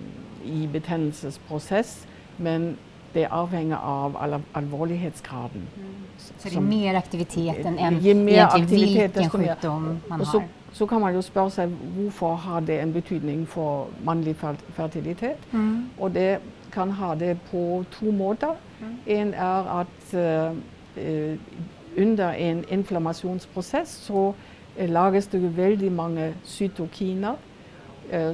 i 0.45 0.67
betändelseprocess 0.67 2.07
men 2.37 2.77
det 3.13 3.27
avhänger 3.27 3.77
av 3.77 4.17
all 4.17 4.41
allvarlighetsgraden. 4.53 5.67
Mm. 5.77 5.95
Så 6.39 6.49
det 6.49 6.57
är 6.57 6.61
mer 6.61 6.95
aktiviteten 6.95 7.79
än 7.79 7.95
egentligen 7.95 8.69
vilken 8.69 9.31
sjukdom 9.31 10.01
man 10.09 10.21
och 10.21 10.27
så, 10.27 10.39
har? 10.39 10.49
Så 10.73 10.87
kan 10.87 11.01
man 11.01 11.15
ju 11.15 11.23
fråga 11.23 11.51
sig 11.51 11.77
varför 11.97 12.27
har 12.27 12.61
det 12.61 12.81
en 12.81 12.93
betydning 12.93 13.47
för 13.47 13.87
manlig 14.05 14.37
fertilitet? 14.75 15.39
Mm. 15.51 15.91
Och 15.99 16.11
det 16.11 16.41
kan 16.71 16.91
ha 16.91 17.15
det 17.15 17.39
på 17.51 17.85
två 17.99 18.11
måter. 18.11 18.57
Mm. 18.81 18.99
En 19.07 19.35
är 19.35 19.81
att 19.81 20.15
uh, 20.15 21.37
under 21.97 22.35
en 22.35 22.65
inflammationsprocess 22.69 23.91
så 23.93 24.35
uh, 24.81 24.89
lagas 24.89 25.27
det 25.27 25.39
väldigt 25.39 25.93
många 25.93 26.33
cytokiner 26.45 27.37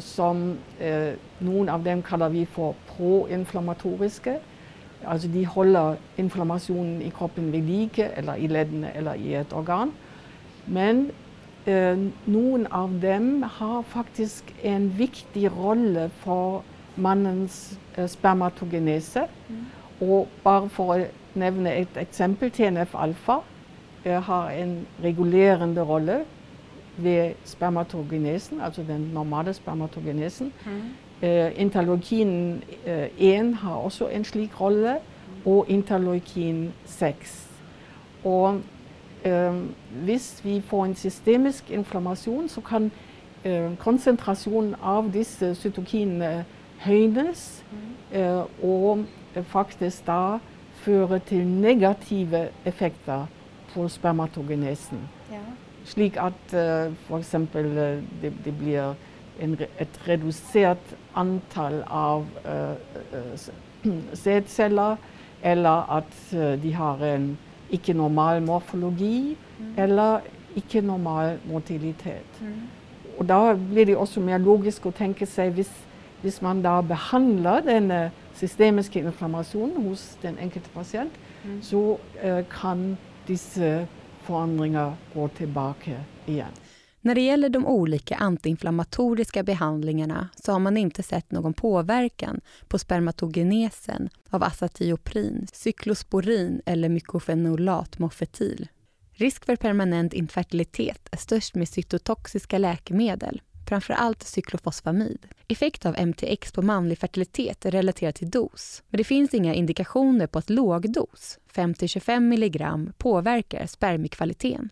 som 0.00 0.59
eh, 0.78 1.12
någon 1.38 1.68
av 1.68 1.83
dem 1.83 2.02
kallar 2.02 2.28
vi 2.28 2.46
för 2.46 2.74
proinflammatoriska. 2.96 4.38
Alltså 5.04 5.28
de 5.28 5.44
håller 5.44 5.96
inflammationen 6.16 7.02
i 7.02 7.11
kroppen 7.11 7.52
vid 7.52 7.64
like 7.64 8.07
eller 8.07 8.37
i 8.37 8.48
leden 8.48 8.85
eller 8.85 9.14
i 9.14 9.35
ett 9.35 9.52
organ. 9.52 9.92
Men 10.64 11.11
eh, 11.64 11.96
någon 12.24 12.66
av 12.66 12.90
dem 13.00 13.48
har 13.52 13.83
faktiskt 13.83 14.44
en 14.62 14.90
viktig 14.90 15.50
roll 15.57 16.11
för 16.18 16.61
mannens 16.94 17.78
eh, 17.94 18.07
spermatogenes. 18.07 19.16
Mm. 19.16 19.66
Och 19.98 20.28
bara 20.42 20.68
för 20.68 21.00
att 21.00 21.09
nämna 21.33 21.72
ett 21.72 21.96
exempel, 21.96 22.50
TNF-alfa 22.50 23.40
har 24.24 24.50
en 24.50 24.87
regulerande 25.00 25.81
roll 25.81 26.11
vid 26.98 27.34
spermatogenesen, 27.44 28.61
alltså 28.61 28.82
den 28.82 29.00
normala 29.14 29.52
spermatogenesen. 29.52 30.52
Mm. 30.66 30.82
Uh, 31.22 31.61
interleukin 31.61 32.62
uh, 32.87 33.08
1 33.18 33.56
har 33.56 33.84
också 33.84 34.11
en 34.11 34.24
slik 34.24 34.61
roll 34.61 34.88
och 35.44 35.68
interleukin 35.68 36.72
6. 36.84 37.48
Och 38.22 38.54
um, 39.24 39.74
hvis 40.02 40.44
vi 40.44 40.61
får 40.61 40.84
en 40.84 40.94
systemisk 40.94 41.70
inflammation 41.70 42.48
så 42.48 42.61
kan 42.61 42.90
koncentrationen 43.78 44.76
av 44.80 45.11
dessa 45.11 45.54
cytokiner 45.54 46.44
höjas 46.78 47.64
mm. 48.12 48.22
uh, 48.22 48.44
och 48.61 48.98
faktiskt 49.44 50.06
då 50.06 50.38
föra 50.74 51.18
till 51.20 51.46
negativa 51.46 52.46
effekter 52.64 53.26
på 53.74 53.88
spermatogenesen. 53.88 54.98
Ja 55.30 55.67
slik 55.88 56.16
at 56.20 56.55
uh, 56.55 56.92
f.eks. 57.09 57.35
Det, 58.22 58.33
det, 58.44 58.53
blir 58.59 58.94
en, 59.40 59.57
ett 59.79 60.01
reducerat 60.05 60.94
antal 61.12 61.83
av 61.88 62.27
äh, 62.44 63.98
sädceller 64.12 64.96
eller 65.42 65.98
att 65.98 66.31
de 66.62 66.72
har 66.72 67.05
en 67.05 67.38
icke-normal 67.68 68.40
morfologi 68.40 69.37
mm. 69.61 69.74
eller 69.77 70.20
icke-normal 70.55 71.38
motilitet. 71.44 72.40
Mm. 72.40 72.68
Och 73.18 73.24
då 73.24 73.55
blir 73.55 73.87
det 73.87 73.96
också 73.96 74.20
mer 74.20 74.38
logiskt 74.38 74.87
att 74.87 74.96
tänka 74.96 75.27
sig, 75.27 75.51
hvis, 75.51 75.70
hvis 76.22 76.40
man 76.40 76.62
då 76.62 76.83
behandlar 76.83 77.62
den 77.62 78.11
systemiska 78.35 78.98
inflammationen 78.98 79.77
hos 79.77 80.18
den 80.22 80.38
enkelte 80.38 80.68
patient, 80.68 81.12
mm. 81.44 81.62
så 81.62 81.98
äh, 82.22 82.44
kan 82.61 82.96
dessa 83.27 83.87
förändringar 84.28 84.96
går 85.14 85.28
tillbaka 85.28 86.00
igen. 86.26 86.52
När 87.00 87.14
det 87.14 87.20
gäller 87.20 87.48
de 87.48 87.66
olika 87.66 88.16
antiinflammatoriska 88.16 89.42
behandlingarna 89.42 90.28
så 90.34 90.52
har 90.52 90.58
man 90.58 90.76
inte 90.76 91.02
sett 91.02 91.30
någon 91.30 91.54
påverkan 91.54 92.40
på 92.68 92.78
spermatogenesen 92.78 94.08
av 94.30 94.42
azatioprin, 94.42 95.46
cyklosporin 95.52 96.62
eller 96.66 96.88
mykofenolat 96.88 97.98
mofetil. 97.98 98.68
Risk 99.12 99.44
för 99.44 99.56
permanent 99.56 100.12
infertilitet 100.12 101.08
är 101.10 101.16
störst 101.16 101.54
med 101.54 101.68
cytotoxiska 101.68 102.58
läkemedel, 102.58 103.42
framför 103.68 103.94
allt 103.94 104.22
cyklofosfamid. 104.22 105.26
Effekt 105.48 105.87
av 105.87 106.07
MTX 106.07 106.52
på 106.52 106.62
manlig 106.62 106.98
fertilitet 106.98 107.66
är 107.66 107.70
relaterat 107.70 108.14
till 108.14 108.31
dos, 108.31 108.83
men 108.88 108.98
det 108.98 109.04
finns 109.04 109.35
inga 109.35 109.54
indikationer 109.54 110.26
på 110.26 110.38
att 110.38 110.50
lågdos, 110.50 111.38
5-25 111.54 112.16
mg, 112.16 112.92
påverkar 112.98 113.66
spermiekvaliteten 113.66 114.70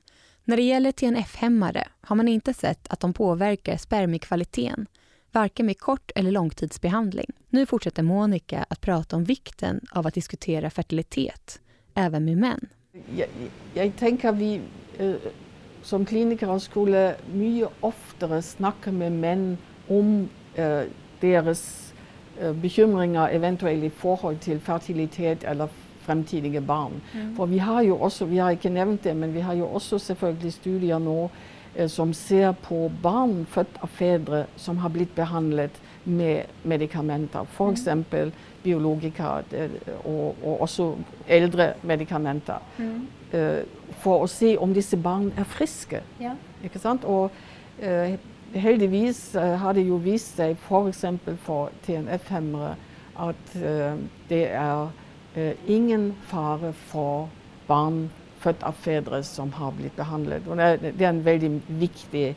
när 0.48 0.56
det 0.56 0.62
gäller 0.62 0.92
TNF-hämmare 0.92 1.88
har 2.00 2.16
man 2.16 2.28
inte 2.28 2.54
sett 2.54 2.88
att 2.88 3.00
de 3.00 3.12
påverkar 3.12 3.76
spermiekvaliteten, 3.76 4.86
varken 5.32 5.66
med 5.66 5.78
kort 5.78 6.10
eller 6.14 6.30
långtidsbehandling. 6.30 7.26
Nu 7.48 7.66
fortsätter 7.66 8.02
Monica 8.02 8.66
att 8.68 8.80
prata 8.80 9.16
om 9.16 9.24
vikten 9.24 9.80
av 9.90 10.06
att 10.06 10.14
diskutera 10.14 10.70
fertilitet, 10.70 11.60
även 11.94 12.24
med 12.24 12.36
män. 12.36 12.68
Jag, 13.16 13.28
jag 13.74 13.96
tänker 13.96 14.28
att 14.28 14.34
vi 14.34 14.60
eh, 14.98 15.14
som 15.86 16.04
kliniker 16.04 16.58
skulle 16.58 17.14
mycket 17.32 17.70
oftare 17.80 18.42
snacka 18.42 18.92
med 18.92 19.12
män 19.12 19.58
om 19.88 20.28
eh, 20.54 20.82
deras 21.20 21.92
eh, 22.40 22.52
bekymringar 22.52 23.28
eventuellt 23.28 23.84
i 23.84 23.90
förhållande 23.90 24.44
till 24.44 24.60
fertilitet 24.60 25.44
eller 25.44 25.68
framtida 26.00 26.60
barn. 26.60 26.92
Mm. 27.12 27.36
För 27.36 27.46
vi 27.46 27.58
har 27.58 27.82
ju 27.82 27.92
också, 27.92 28.24
vi 28.24 28.38
har 28.38 28.50
inte 28.50 28.70
nämnt 28.70 29.02
det, 29.02 29.14
men 29.14 29.32
vi 29.32 29.40
har 29.40 29.54
ju 29.54 29.62
också 29.62 29.98
selvfølgelig 29.98 30.52
studier 30.52 30.98
nu 30.98 31.28
eh, 31.74 31.88
som 31.88 32.14
ser 32.14 32.52
på 32.52 32.90
barn 33.02 33.46
födda 33.46 33.80
av 33.80 33.86
fäder 33.86 34.46
som 34.56 34.78
har 34.78 34.88
blivit 34.88 35.14
behandlade 35.14 35.70
med 36.04 36.46
medikamenter, 36.62 37.44
för 37.44 37.64
mm. 37.64 37.74
exempel 37.74 38.32
biologika 38.62 39.42
eh, 39.50 39.70
och, 40.04 40.36
och 40.42 40.62
också 40.62 40.96
äldre 41.26 41.74
medikamenter. 41.82 42.58
Mm. 42.76 43.06
Eh, 43.32 43.58
för 44.00 44.24
att 44.24 44.30
se 44.30 44.56
om 44.56 44.74
dessa 44.74 44.96
barn 44.96 45.32
är 45.36 45.44
friska. 45.44 46.00
Ja. 46.18 46.34
Inte 46.62 46.78
sant? 46.78 47.04
Och, 47.04 47.32
eh, 47.78 48.14
heldigvis 48.52 49.34
eh, 49.34 49.56
har 49.56 49.74
det 49.74 49.80
ju 49.80 49.98
visat 49.98 50.36
sig, 50.36 50.54
för 50.54 50.88
exempel 50.88 51.36
för 51.36 51.68
TNF-hämmare, 51.86 52.76
att 53.14 53.56
eh, 53.56 53.94
det 54.28 54.48
är 54.48 54.88
eh, 55.34 55.52
ingen 55.66 56.14
fara 56.26 56.72
för 56.72 57.28
barn 57.66 58.10
födda 58.38 58.66
av 58.66 58.72
fäder 58.72 59.22
som 59.22 59.52
har 59.52 59.72
blivit 59.72 59.96
behandlade. 59.96 60.50
Och 60.50 60.56
det 60.56 61.04
är 61.04 61.08
en 61.08 61.22
väldigt 61.22 61.62
viktig 61.66 62.34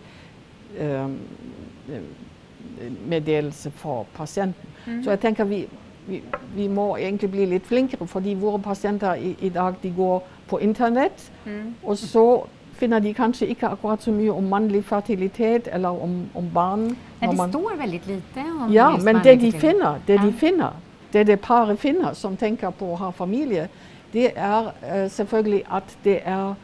meddelelse 3.08 3.72
för 3.72 4.04
patienten. 4.16 4.70
Mm. 4.86 5.04
Så 5.04 5.10
jag 5.10 5.22
tänker 5.22 5.46
vi, 5.46 5.68
vi, 6.10 6.22
vi 6.56 6.68
må 6.68 6.98
egentligen 6.98 7.32
bli 7.32 7.46
lite 7.46 7.68
flinkare 7.68 8.08
för 8.08 8.36
våra 8.36 8.60
patienter 8.60 9.36
idag 9.40 9.76
de 9.82 9.90
går 9.90 10.22
på 10.48 10.62
internet 10.62 11.32
mm. 11.46 11.76
och 11.84 12.00
så 12.00 12.48
finner 12.74 13.00
de 13.00 13.14
kanske 13.14 13.46
inte 13.46 13.68
akkurat 13.68 14.02
så 14.02 14.12
mycket 14.12 14.34
om 14.34 14.50
manlig 14.50 14.86
fertilitet 14.86 15.68
eller 15.68 15.90
om, 15.90 16.30
om 16.34 16.54
barn. 16.54 16.96
Nej, 17.20 17.30
det 17.32 17.50
står 17.50 17.78
väldigt 17.78 18.08
lite 18.08 18.40
om 18.40 18.74
Ja, 18.74 18.98
men 19.04 19.20
det 19.24 19.36
de 19.36 19.52
finner, 19.52 20.00
det 20.06 20.18
de 20.18 20.34
finner 20.34 20.72
det 21.12 21.24
det 21.24 21.38
paret 21.38 21.80
finner 21.80 22.14
som 22.14 22.38
tänker 22.38 22.72
på 22.72 22.94
att 22.94 23.00
ha 23.00 23.12
familj, 23.12 23.68
det 24.12 24.38
är 24.38 24.72
eh, 24.82 25.10
selvfølgelig 25.10 25.64
att 25.68 25.98
det 26.04 26.22
är 26.24 26.56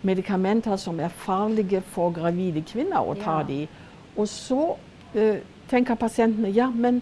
medikamenter 0.00 0.76
som 0.76 1.00
är 1.00 1.08
farliga 1.08 1.80
för 1.80 2.10
gravida 2.10 2.60
kvinnor 2.60 3.12
att 3.12 3.24
ta 3.24 3.40
ja. 3.40 3.44
de. 3.48 3.68
Och 4.16 4.28
så 4.28 4.76
eh, 5.14 5.36
tänker 5.68 5.94
patienten, 5.94 6.52
ja 6.52 6.70
men 6.70 7.00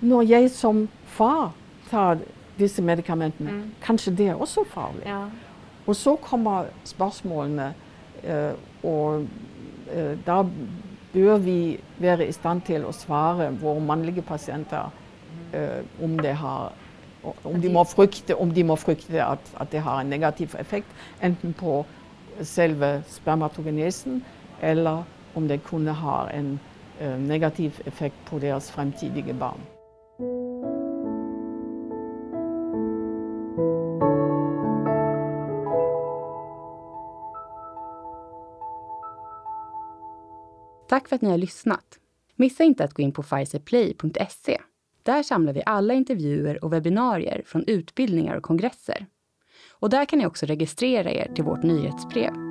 när 0.00 0.22
jag 0.22 0.50
som 0.50 0.88
far 1.04 1.50
tar 1.90 2.18
dessa 2.56 2.82
medikamenten, 2.82 3.48
mm. 3.48 3.70
kanske 3.82 4.10
det 4.10 4.28
är 4.28 4.42
också 4.42 4.64
farligt. 4.64 5.04
Ja. 5.06 5.30
Och 5.84 5.96
så 5.96 6.16
kommer 6.16 6.66
spörsmålen 6.84 7.58
eh, 8.22 8.50
och 8.82 9.14
eh, 9.94 10.18
där 10.24 10.50
bör 11.12 11.38
vi 11.38 11.80
vara 11.98 12.24
i 12.24 12.32
stand 12.32 12.64
till 12.64 12.84
att 12.84 12.94
svara 12.94 13.50
våra 13.50 13.80
manliga 13.80 14.22
patienter 14.22 14.90
eh, 15.52 15.68
om, 16.02 16.18
har, 16.18 16.70
om, 17.42 17.60
de 17.60 17.68
må 17.68 17.84
frukta, 17.84 18.36
om 18.36 18.54
de 18.54 18.64
må 18.64 18.76
frukta 18.76 19.24
att, 19.24 19.54
att 19.54 19.70
det 19.70 19.78
har 19.78 20.00
en 20.00 20.10
negativ 20.10 20.56
effekt, 20.58 20.88
enten 21.20 21.52
på 21.52 21.84
själva 22.42 23.02
spermatogenesen 23.02 24.20
eller 24.60 25.02
om 25.34 25.48
det 25.48 25.58
kunde 25.58 25.90
ha 25.90 26.30
en 26.30 26.58
eh, 27.00 27.18
negativ 27.18 27.82
effekt 27.84 28.16
på 28.24 28.38
deras 28.38 28.70
framtida 28.70 29.32
barn. 29.32 29.79
För 41.10 41.16
att 41.16 41.22
ni 41.22 41.30
har 41.30 41.38
lyssnat. 41.38 41.98
Missa 42.36 42.64
inte 42.64 42.84
att 42.84 42.94
gå 42.94 43.02
in 43.02 43.12
på 43.12 43.22
pfizerplay.se 43.22 44.60
där 45.02 45.22
samlar 45.22 45.52
vi 45.52 45.62
alla 45.66 45.94
intervjuer 45.94 46.64
och 46.64 46.72
webbinarier 46.72 47.42
från 47.46 47.64
utbildningar 47.66 48.36
och 48.36 48.42
kongresser. 48.42 49.06
Och 49.70 49.90
där 49.90 50.04
kan 50.04 50.18
ni 50.18 50.26
också 50.26 50.46
registrera 50.46 51.10
er 51.10 51.32
till 51.34 51.44
vårt 51.44 51.62
nyhetsbrev. 51.62 52.49